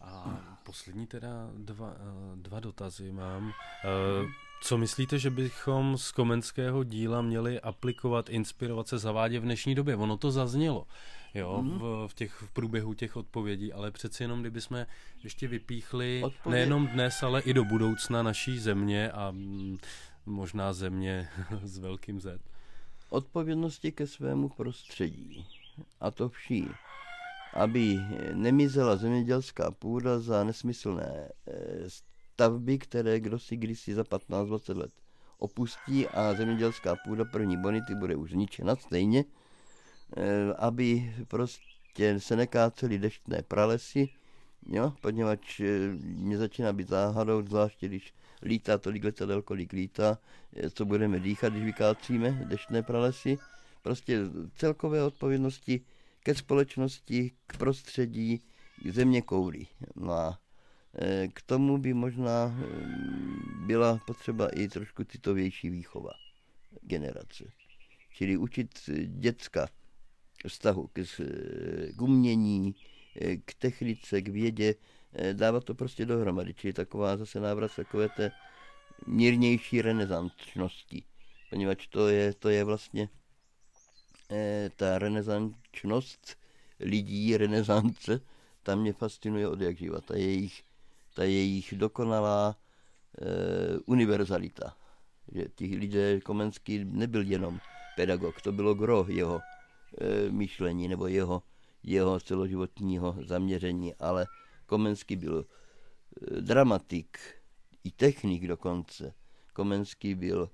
A 0.01 0.41
poslední 0.63 1.07
teda 1.07 1.49
dva, 1.57 1.95
dva 2.35 2.59
dotazy 2.59 3.11
mám. 3.11 3.51
Eh, 3.83 4.27
co 4.61 4.77
myslíte, 4.77 5.19
že 5.19 5.29
bychom 5.29 5.97
z 5.97 6.11
komenského 6.11 6.83
díla 6.83 7.21
měli 7.21 7.61
aplikovat, 7.61 8.29
inspirovat 8.29 8.87
se, 8.87 8.97
zavádět 8.97 9.39
v 9.39 9.43
dnešní 9.43 9.75
době? 9.75 9.95
Ono 9.95 10.17
to 10.17 10.31
zaznělo 10.31 10.87
jo, 11.33 11.61
mm. 11.61 11.79
v, 11.79 12.07
v, 12.07 12.13
těch, 12.13 12.31
v 12.31 12.51
průběhu 12.51 12.93
těch 12.93 13.15
odpovědí, 13.15 13.73
ale 13.73 13.91
přeci 13.91 14.23
jenom, 14.23 14.41
kdybychom 14.41 14.85
ještě 15.23 15.47
vypíchli 15.47 16.21
Odpověd... 16.23 16.55
nejenom 16.55 16.87
dnes, 16.87 17.23
ale 17.23 17.41
i 17.41 17.53
do 17.53 17.63
budoucna 17.63 18.23
naší 18.23 18.59
země 18.59 19.11
a 19.11 19.31
mm, 19.31 19.77
možná 20.25 20.73
země 20.73 21.29
s 21.63 21.77
velkým 21.77 22.19
Z. 22.19 22.41
Odpovědnosti 23.09 23.91
ke 23.91 24.07
svému 24.07 24.49
prostředí. 24.49 25.45
A 25.99 26.11
to 26.11 26.29
vší. 26.29 26.67
Aby 27.53 27.99
nemizela 28.33 28.95
zemědělská 28.95 29.71
půda 29.71 30.19
za 30.19 30.43
nesmyslné 30.43 31.29
eh, 31.47 31.89
stavby, 31.89 32.77
které 32.77 33.19
kdo 33.19 33.39
si 33.39 33.57
kdysi 33.57 33.93
za 33.93 34.03
15-20 34.03 34.77
let 34.77 34.91
opustí 35.41 36.07
a 36.07 36.33
zemědělská 36.33 36.95
půda 36.95 37.25
první 37.25 37.57
bonity 37.57 37.95
bude 37.95 38.15
už 38.15 38.31
zničena 38.31 38.75
stejně, 38.75 39.25
aby 40.57 41.13
prostě 41.27 42.19
se 42.19 42.35
nekácely 42.35 42.99
deštné 42.99 43.41
pralesy, 43.47 44.09
Jo, 44.65 44.93
poněvadž 45.01 45.59
eh, 45.59 45.89
mě 46.03 46.37
začíná 46.37 46.73
být 46.73 46.87
záhadou, 46.87 47.41
zvláště 47.41 47.87
když 47.87 48.13
lítá 48.41 48.77
tolik 48.77 49.03
letadel, 49.03 49.41
kolik 49.41 49.73
lítá, 49.73 50.17
eh, 50.53 50.69
co 50.69 50.85
budeme 50.85 51.19
dýchat, 51.19 51.53
když 51.53 51.63
vykácíme 51.63 52.31
deštné 52.31 52.83
pralesy. 52.83 53.37
Prostě 53.81 54.19
celkové 54.55 55.03
odpovědnosti 55.03 55.81
ke 56.23 56.35
společnosti, 56.35 57.31
k 57.47 57.57
prostředí, 57.57 58.41
k 58.83 58.87
země 58.91 59.21
koury. 59.21 59.67
No 59.95 60.11
a 60.13 60.39
eh, 60.95 61.27
k 61.33 61.41
tomu 61.41 61.77
by 61.77 61.93
možná 61.93 62.59
byla 63.65 63.99
potřeba 64.07 64.49
i 64.49 64.67
trošku 64.67 65.03
citovější 65.03 65.69
výchova 65.69 66.11
generace. 66.81 67.43
Čili 68.13 68.37
učit 68.37 68.89
děcka 69.05 69.67
vztahu 70.47 70.87
k, 70.93 71.01
k 71.95 72.01
umění, 72.01 72.75
k 73.45 73.53
technice, 73.53 74.21
k 74.21 74.27
vědě, 74.27 74.75
eh, 75.13 75.33
dávat 75.33 75.63
to 75.63 75.75
prostě 75.75 76.05
dohromady. 76.05 76.53
Čili 76.53 76.73
taková 76.73 77.17
zase 77.17 77.39
návrat 77.39 77.75
takové 77.75 78.09
té 78.09 78.31
mírnější 79.07 79.81
renesančnosti. 79.81 81.03
Poněvadž 81.49 81.87
to 81.87 82.07
je, 82.07 82.33
to 82.33 82.49
je 82.49 82.63
vlastně 82.63 83.09
eh, 84.31 84.69
ta 84.75 84.99
renesančnost 84.99 86.37
lidí, 86.81 87.37
renesance, 87.37 88.21
tam 88.63 88.79
mě 88.79 88.93
fascinuje 88.93 89.47
od 89.47 89.61
jak 89.61 89.77
živa. 89.77 90.01
Ta 90.01 90.15
jejich, 90.15 90.63
ta 91.13 91.23
jejich 91.23 91.73
dokonalá 91.77 92.55
e, 93.21 93.79
univerzalita. 93.85 94.77
Že 95.31 95.45
ti 95.55 95.75
lidé, 95.75 96.21
Komenský 96.21 96.85
nebyl 96.85 97.21
jenom 97.21 97.59
pedagog, 97.95 98.41
to 98.41 98.51
bylo 98.51 98.73
gro 98.73 99.05
jeho 99.09 99.41
myšlení 100.29 100.87
nebo 100.87 101.07
jeho 101.07 101.43
jeho 101.83 102.19
celoživotního 102.19 103.15
zaměření, 103.25 103.95
ale 103.95 104.25
Komenský 104.65 105.15
byl 105.15 105.45
eh, 105.45 106.41
dramatik, 106.41 107.17
i 107.83 107.91
technik 107.91 108.47
dokonce. 108.47 109.13
Komenský 109.53 110.15
byl 110.15 110.49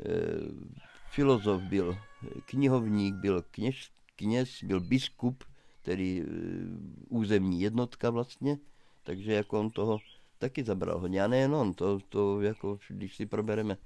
e, 0.00 0.12
filozof, 1.10 1.62
byl 1.62 1.98
knihovník, 2.46 3.14
byl 3.14 3.44
kněž, 3.50 3.90
kněz, 4.16 4.48
byl 4.62 4.80
biskup, 4.80 5.44
tedy 5.82 6.24
územní 7.08 7.60
jednotka 7.60 8.10
vlastně, 8.10 8.58
takže 9.02 9.32
jako 9.32 9.60
on 9.60 9.70
toho 9.70 9.98
taky 10.38 10.64
zabral 10.64 10.98
hodně. 10.98 11.22
A 11.22 11.26
nejen 11.26 11.54
on, 11.54 11.74
to, 11.74 12.00
to 12.08 12.40
jako, 12.40 12.78
když 12.88 13.16
si 13.16 13.26
probereme 13.26 13.76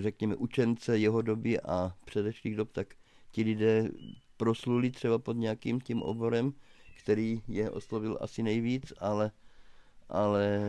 řekněme 0.00 0.36
učence 0.36 0.98
jeho 0.98 1.22
doby 1.22 1.60
a 1.60 1.94
předešlých 2.04 2.56
dob, 2.56 2.72
tak 2.72 2.94
ti 3.30 3.42
lidé 3.42 3.88
prosluli 4.36 4.90
třeba 4.90 5.18
pod 5.18 5.36
nějakým 5.36 5.80
tím 5.80 6.02
oborem, 6.02 6.52
který 7.02 7.42
je 7.48 7.70
oslovil 7.70 8.18
asi 8.20 8.42
nejvíc, 8.42 8.92
ale, 8.98 9.30
ale 10.08 10.60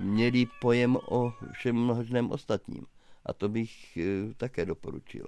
měli 0.00 0.46
pojem 0.60 0.96
o 1.08 1.32
všem 1.52 1.76
množném 1.76 2.30
ostatním. 2.30 2.86
A 3.26 3.32
to 3.32 3.48
bych 3.48 3.96
e, 3.96 4.34
také 4.36 4.66
doporučil. 4.66 5.26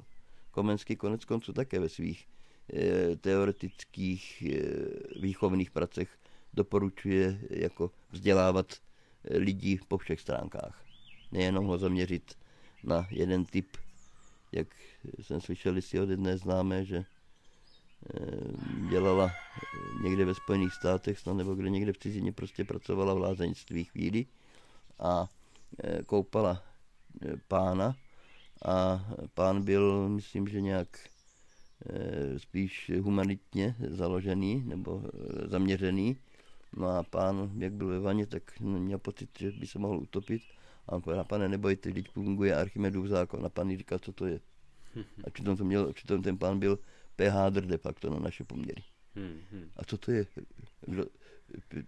Komenský 0.50 0.96
konec 0.96 1.24
konců 1.24 1.52
také 1.52 1.80
ve 1.80 1.88
svých 1.88 2.26
e, 2.72 3.16
teoretických 3.16 4.42
e, 4.42 4.62
výchovných 5.20 5.70
pracech 5.70 6.08
doporučuje 6.54 7.40
jako 7.50 7.90
vzdělávat 8.10 8.74
lidí 9.30 9.80
po 9.88 9.98
všech 9.98 10.20
stránkách. 10.20 10.84
Nejenom 11.32 11.66
ho 11.66 11.78
zaměřit 11.78 12.34
na 12.86 13.06
jeden 13.10 13.44
typ, 13.44 13.76
jak 14.52 14.66
jsem 15.22 15.40
slyšel 15.40 15.82
si 15.82 16.00
od 16.00 16.10
jedné 16.10 16.38
známé, 16.38 16.84
že 16.84 17.04
Eh, 18.14 18.88
dělala 18.90 19.26
eh, 19.26 20.02
někde 20.02 20.24
ve 20.24 20.34
Spojených 20.34 20.72
státech 20.72 21.18
snad 21.18 21.34
nebo 21.34 21.54
kde 21.54 21.70
někde 21.70 21.92
v 21.92 21.98
cizině 21.98 22.32
prostě 22.32 22.64
pracovala 22.64 23.14
v 23.14 23.18
lázeňství 23.18 23.84
chvíli 23.84 24.26
a 24.98 25.28
eh, 25.84 26.02
koupala 26.06 26.62
pána 27.48 27.96
a 28.64 29.06
pán 29.34 29.62
byl, 29.64 30.08
myslím, 30.08 30.48
že 30.48 30.60
nějak 30.60 30.88
spíš 32.36 32.90
humanitně 33.00 33.76
založený 33.88 34.62
nebo 34.66 35.02
zaměřený. 35.46 36.16
No 36.76 36.88
a 36.88 37.02
pán, 37.02 37.50
jak 37.58 37.72
byl 37.72 37.88
ve 37.88 38.00
vaně, 38.00 38.26
tak 38.26 38.60
měl 38.60 38.98
pocit, 38.98 39.30
že 39.38 39.50
by 39.50 39.66
se 39.66 39.78
mohl 39.78 39.98
utopit. 39.98 40.42
A 40.88 40.92
on 40.92 41.02
povedal, 41.02 41.24
pane, 41.24 41.48
nebojte, 41.48 41.92
teď 41.92 42.08
funguje 42.08 42.54
Archimedův 42.54 43.06
zákon. 43.06 43.46
A 43.46 43.48
pan 43.48 43.76
říká, 43.76 43.98
co 43.98 44.12
to 44.12 44.26
je. 44.26 44.40
A 45.24 45.30
přitom, 45.30 45.56
to 45.56 45.64
měl, 45.64 45.92
přitom 45.92 46.22
ten 46.22 46.38
pán 46.38 46.58
byl 46.58 46.78
pH 47.16 47.50
de 47.50 47.78
facto 47.78 48.10
na 48.10 48.18
naše 48.18 48.44
poměry. 48.44 48.82
Hmm, 49.14 49.40
hmm. 49.50 49.70
A 49.76 49.84
co 49.84 49.98
to 49.98 50.10
je? 50.10 50.26
Kdo, 50.80 51.04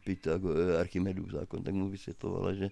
Pythagor, 0.05 0.57
Archimedův 0.81 1.31
zákon, 1.31 1.63
tak 1.63 1.75
mu 1.75 1.89
vysvětlovala, 1.89 2.55
že 2.55 2.69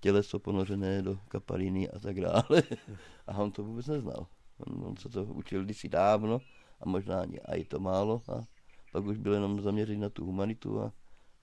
těleso 0.00 0.38
ponořené 0.38 1.02
do 1.02 1.18
kapaliny 1.28 1.90
a 1.90 1.98
tak 1.98 2.20
dále. 2.20 2.62
A 3.26 3.38
on 3.38 3.52
to 3.52 3.64
vůbec 3.64 3.86
neznal. 3.86 4.26
On, 4.58 4.84
on 4.84 4.96
se 4.96 5.08
to 5.08 5.24
učil 5.24 5.64
kdysi 5.64 5.88
dávno 5.88 6.40
a 6.80 6.88
možná 6.88 7.20
ani 7.20 7.40
i 7.56 7.64
to 7.64 7.80
málo 7.80 8.22
a 8.28 8.44
pak 8.92 9.04
už 9.04 9.18
byl 9.18 9.32
jenom 9.34 9.60
zaměřený 9.60 10.00
na 10.00 10.08
tu 10.08 10.24
humanitu 10.24 10.80
a 10.80 10.92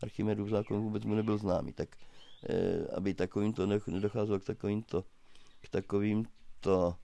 Archimedův 0.02 0.50
zákon 0.50 0.82
vůbec 0.82 1.06
mu 1.06 1.16
nebyl 1.16 1.38
známý. 1.38 1.74
Tak 1.74 1.90
eh, 1.96 2.15
aby 2.96 3.14
takovýmto 3.14 3.66
nedocházelo 3.88 4.40
k 4.40 4.46
takovýmto, 4.46 5.04
k 5.62 5.70
takovýmto 5.70 6.96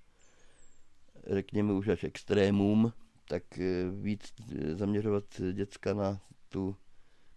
řekněme 1.28 1.74
už 1.74 1.88
až 1.88 2.04
extrémům, 2.04 2.94
tak 3.28 3.60
eh, 3.60 3.90
víc 4.02 4.34
eh, 4.52 4.76
zaměřovat 4.76 5.24
děcka 5.54 5.94
na 5.94 6.22
tu, 6.50 6.76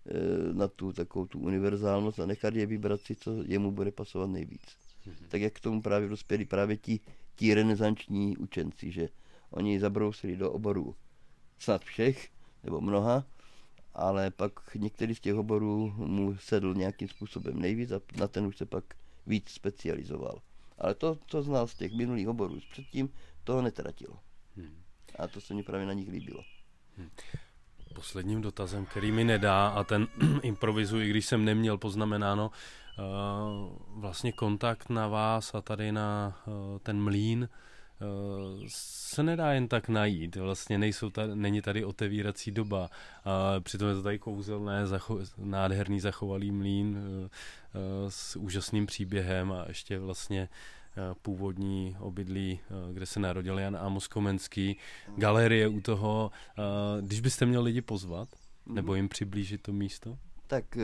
eh, 0.06 0.52
na 0.52 0.68
tu 0.68 0.92
takovou 0.92 1.26
tu 1.26 1.38
univerzálnost 1.38 2.20
a 2.20 2.26
nechat 2.26 2.54
je 2.54 2.66
vybrat 2.66 3.00
si, 3.00 3.14
co 3.14 3.42
jemu 3.46 3.70
bude 3.70 3.92
pasovat 3.92 4.30
nejvíc. 4.30 4.62
Mm-hmm. 5.06 5.28
Tak 5.28 5.40
jak 5.40 5.52
k 5.52 5.60
tomu 5.60 5.82
právě 5.82 6.08
dospěli 6.08 6.44
právě 6.44 6.76
ti, 6.76 7.00
ti 7.36 7.54
renesanční 7.54 8.36
učenci, 8.36 8.90
že 8.90 9.08
oni 9.50 9.80
zabrousili 9.80 10.36
do 10.36 10.52
oborů 10.52 10.94
snad 11.58 11.84
všech, 11.84 12.28
nebo 12.64 12.80
mnoha, 12.80 13.26
ale 13.94 14.30
pak 14.30 14.52
některý 14.74 15.14
z 15.14 15.20
těch 15.20 15.34
oborů 15.34 15.94
mu 15.96 16.36
sedl 16.36 16.74
nějakým 16.74 17.08
způsobem 17.08 17.58
nejvíc 17.58 17.90
a 17.90 18.00
na 18.16 18.28
ten 18.28 18.46
už 18.46 18.56
se 18.56 18.66
pak 18.66 18.84
víc 19.26 19.50
specializoval. 19.50 20.42
Ale 20.78 20.94
to, 20.94 21.18
co 21.26 21.42
znal 21.42 21.66
z 21.66 21.74
těch 21.74 21.92
minulých 21.92 22.28
oborů 22.28 22.58
předtím, 22.70 23.10
toho 23.44 23.62
netratil. 23.62 24.16
Hmm. 24.56 24.82
A 25.18 25.26
to 25.26 25.40
se 25.40 25.54
mi 25.54 25.62
právě 25.62 25.86
na 25.86 25.92
nich 25.92 26.08
líbilo. 26.08 26.44
Hmm. 26.96 27.10
Posledním 27.94 28.40
dotazem, 28.40 28.86
který 28.86 29.12
mi 29.12 29.24
nedá, 29.24 29.68
a 29.68 29.84
ten 29.84 30.08
improvizuji, 30.42 31.10
když 31.10 31.26
jsem 31.26 31.44
neměl 31.44 31.78
poznamenáno, 31.78 32.50
uh, 32.50 34.00
vlastně 34.00 34.32
kontakt 34.32 34.90
na 34.90 35.08
vás 35.08 35.54
a 35.54 35.60
tady 35.60 35.92
na 35.92 36.42
uh, 36.46 36.78
ten 36.78 37.02
mlín 37.02 37.48
se 38.68 39.22
nedá 39.22 39.52
jen 39.52 39.68
tak 39.68 39.88
najít. 39.88 40.36
Vlastně 40.36 40.78
nejsou 40.78 41.10
tady, 41.10 41.36
není 41.36 41.62
tady 41.62 41.84
otevírací 41.84 42.50
doba. 42.50 42.90
Uh, 43.26 43.60
přitom 43.60 43.88
je 43.88 43.94
to 43.94 44.02
tady 44.02 44.18
kouzelné, 44.18 44.84
zacho- 44.84 45.26
nádherný 45.38 46.00
zachovalý 46.00 46.50
mlín 46.50 46.96
uh, 46.96 47.28
s 48.08 48.36
úžasným 48.36 48.86
příběhem 48.86 49.52
a 49.52 49.64
ještě 49.68 49.98
vlastně 49.98 50.48
Eh, 50.96 51.14
původní 51.22 51.96
obydlí, 51.98 52.60
eh, 52.62 52.92
kde 52.92 53.06
se 53.06 53.20
narodil 53.20 53.58
Jan 53.58 53.76
Amos 53.76 54.08
Komenský, 54.08 54.76
galerie 55.16 55.68
u 55.68 55.80
toho. 55.80 56.30
Eh, 56.58 57.02
když 57.02 57.20
byste 57.20 57.46
měl 57.46 57.62
lidi 57.62 57.80
pozvat, 57.80 58.28
nebo 58.66 58.92
mhm. 58.92 58.96
jim 58.96 59.08
přiblížit 59.08 59.62
to 59.62 59.72
místo? 59.72 60.18
Tak 60.46 60.78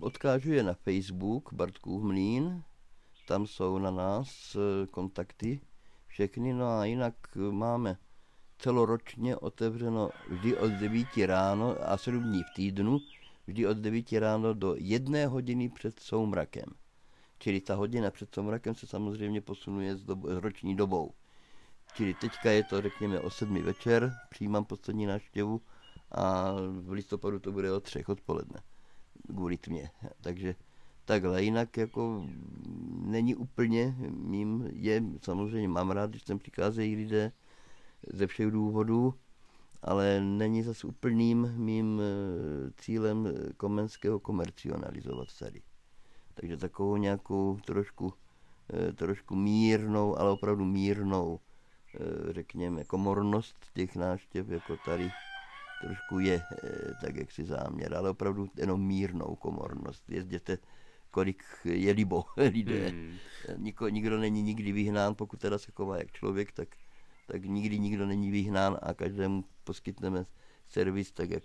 odkážu 0.00 0.52
je 0.52 0.62
na 0.62 0.74
Facebook 0.74 1.52
Bartkův 1.52 2.02
mlín, 2.02 2.62
tam 3.26 3.46
jsou 3.46 3.78
na 3.78 3.90
nás 3.90 4.56
kontakty 4.90 5.60
všechny, 6.14 6.52
no 6.52 6.66
a 6.66 6.84
jinak 6.84 7.14
máme 7.50 7.96
celoročně 8.58 9.36
otevřeno 9.36 10.10
vždy 10.28 10.56
od 10.56 10.70
9 10.70 11.06
ráno 11.26 11.76
a 11.80 11.96
7 11.96 12.22
dní 12.22 12.42
v 12.42 12.54
týdnu, 12.54 12.98
vždy 13.46 13.66
od 13.66 13.76
9 13.76 14.12
ráno 14.12 14.54
do 14.54 14.74
jedné 14.78 15.26
hodiny 15.26 15.68
před 15.68 16.00
soumrakem. 16.00 16.64
Čili 17.38 17.60
ta 17.60 17.74
hodina 17.74 18.10
před 18.10 18.34
somrakem 18.34 18.74
se 18.74 18.86
samozřejmě 18.86 19.40
posunuje 19.40 19.96
s, 19.96 20.04
dobo, 20.04 20.28
s 20.28 20.36
roční 20.36 20.76
dobou. 20.76 21.12
Čili 21.94 22.14
teďka 22.14 22.50
je 22.50 22.64
to, 22.64 22.82
řekněme, 22.82 23.20
o 23.20 23.30
sedmi 23.30 23.62
večer, 23.62 24.12
přijímám 24.30 24.64
poslední 24.64 25.06
návštěvu 25.06 25.60
a 26.12 26.52
v 26.80 26.92
listopadu 26.92 27.38
to 27.38 27.52
bude 27.52 27.72
o 27.72 27.80
třech 27.80 28.08
odpoledne 28.08 28.60
kvůli 29.28 29.56
tmě. 29.56 29.90
Takže 30.20 30.54
takhle, 31.04 31.42
jinak 31.42 31.76
jako 31.76 32.26
není 33.04 33.34
úplně 33.34 33.96
mým, 34.10 34.68
je, 34.72 35.02
samozřejmě 35.22 35.68
mám 35.68 35.90
rád, 35.90 36.10
když 36.10 36.22
sem 36.22 36.38
přicházejí 36.38 36.96
lidé 36.96 37.32
ze 38.12 38.26
všech 38.26 38.50
důvodů, 38.50 39.14
ale 39.82 40.20
není 40.20 40.62
zase 40.62 40.86
úplným 40.86 41.54
mým 41.56 42.00
eh, 42.00 42.70
cílem 42.76 43.28
Komenského 43.56 44.20
komercionalizovat 44.20 45.28
tady. 45.38 45.62
Takže 46.34 46.56
takovou 46.56 46.96
nějakou 46.96 47.58
trošku, 47.64 48.12
eh, 48.72 48.92
trošku 48.92 49.34
mírnou, 49.36 50.18
ale 50.18 50.30
opravdu 50.30 50.64
mírnou, 50.64 51.40
eh, 51.94 52.32
řekněme, 52.32 52.84
komornost 52.84 53.56
těch 53.74 53.96
náštěv, 53.96 54.48
jako 54.48 54.76
tady 54.84 55.10
trošku 55.82 56.18
je 56.18 56.42
tak, 57.00 57.16
jak 57.16 57.32
si 57.32 57.44
záměr, 57.44 57.94
ale 57.94 58.10
opravdu 58.10 58.48
jenom 58.56 58.86
mírnou 58.86 59.36
komornost. 59.36 60.10
Jezděte 60.10 60.58
kolik 61.14 61.44
je 61.64 61.92
libo 61.92 62.24
lidé. 62.36 62.90
Hmm. 62.90 63.16
Niko, 63.56 63.88
nikdo 63.88 64.18
není 64.18 64.42
nikdy 64.42 64.72
vyhnán, 64.72 65.14
pokud 65.14 65.40
teda 65.40 65.58
se 65.58 65.72
chová 65.72 65.98
jak 65.98 66.12
člověk, 66.12 66.52
tak, 66.52 66.68
tak 67.26 67.44
nikdy 67.44 67.78
nikdo 67.78 68.06
není 68.06 68.30
vyhnán 68.30 68.78
a 68.82 68.94
každému 68.94 69.44
poskytneme 69.64 70.26
servis 70.66 71.12
tak, 71.12 71.30
jak 71.30 71.44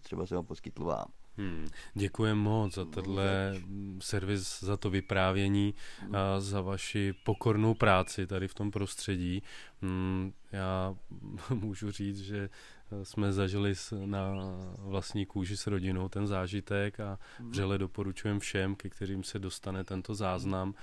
třeba 0.00 0.26
jsem 0.26 0.36
ho 0.36 0.42
poskytl 0.42 0.84
vám. 0.84 1.06
Hmm. 1.36 1.68
Děkuji 1.94 2.34
moc 2.34 2.74
za 2.74 2.84
tenhle 2.84 3.54
servis, 3.98 4.60
za 4.60 4.76
to 4.76 4.90
vyprávění 4.90 5.74
a 6.12 6.40
za 6.40 6.60
vaši 6.60 7.14
pokornou 7.24 7.74
práci 7.74 8.26
tady 8.26 8.48
v 8.48 8.54
tom 8.54 8.70
prostředí. 8.70 9.42
Hmm, 9.82 10.32
já 10.52 10.94
můžu 11.54 11.90
říct, 11.90 12.20
že 12.20 12.48
jsme 13.02 13.32
zažili 13.32 13.74
na 14.04 14.34
vlastní 14.78 15.26
kůži 15.26 15.56
s 15.56 15.66
rodinou 15.66 16.08
ten 16.08 16.26
zážitek 16.26 17.00
a 17.00 17.18
hmm. 17.38 17.50
vřele 17.50 17.78
doporučujeme 17.78 18.40
všem, 18.40 18.74
ke 18.74 18.90
kterým 18.90 19.24
se 19.24 19.38
dostane 19.38 19.84
tento 19.84 20.14
záznam. 20.14 20.74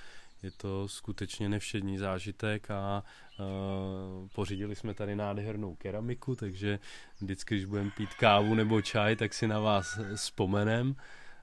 Je 0.43 0.51
to 0.51 0.87
skutečně 0.87 1.49
nevšední 1.49 1.97
zážitek 1.97 2.71
a 2.71 3.03
uh, 3.39 4.27
pořídili 4.35 4.75
jsme 4.75 4.93
tady 4.93 5.15
nádhernou 5.15 5.75
keramiku, 5.75 6.35
takže 6.35 6.79
vždycky, 7.21 7.55
když 7.55 7.65
budeme 7.65 7.91
pít 7.97 8.13
kávu 8.13 8.55
nebo 8.55 8.81
čaj, 8.81 9.15
tak 9.15 9.33
si 9.33 9.47
na 9.47 9.59
vás 9.59 9.99
vzpomenem. 10.15 10.95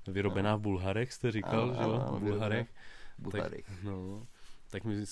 Vyrobená 0.07 0.57
v 0.57 0.61
Bulharech, 0.61 1.13
jste 1.13 1.31
říkal, 1.31 1.63
ano, 1.63 1.75
že 1.75 1.83
jo? 1.83 2.17
v 2.17 2.21
Bulharech. 2.21 2.69
Bulharech. 3.19 3.67
Tak, 3.67 3.83
no, 3.83 4.27
tak 4.71 4.85
my 4.85 5.05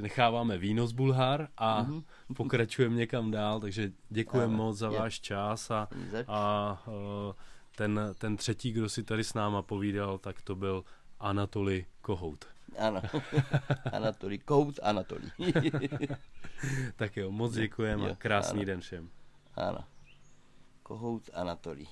necháváme 0.00 0.58
víno 0.58 0.86
z 0.86 0.92
Bulhar 0.92 1.48
a 1.56 1.82
mm-hmm. 1.82 2.04
pokračujeme 2.36 2.96
někam 2.96 3.30
dál, 3.30 3.60
takže 3.60 3.92
děkujeme 4.10 4.56
moc 4.56 4.78
za 4.78 4.90
je. 4.90 4.98
váš 4.98 5.20
čas 5.20 5.70
a, 5.70 5.88
a 6.26 6.82
uh, 6.86 7.32
ten, 7.76 8.00
ten 8.18 8.36
třetí, 8.36 8.72
kdo 8.72 8.88
si 8.88 9.02
tady 9.04 9.24
s 9.24 9.34
náma 9.34 9.62
povídal, 9.62 10.18
tak 10.18 10.42
to 10.42 10.54
byl 10.54 10.84
Anatoli 11.20 11.86
Kohout. 12.00 12.44
Ano, 12.78 13.02
Anatoli 13.92 14.38
Kohout, 14.38 14.78
Anatoli. 14.82 15.30
tak 16.96 17.16
jo, 17.16 17.30
moc 17.30 17.54
děkujeme 17.54 18.10
a 18.10 18.14
krásný 18.14 18.58
ano. 18.58 18.66
den 18.66 18.80
všem. 18.80 19.10
Ano, 19.54 19.84
Kohout 20.82 21.30
Anatoli. 21.32 21.86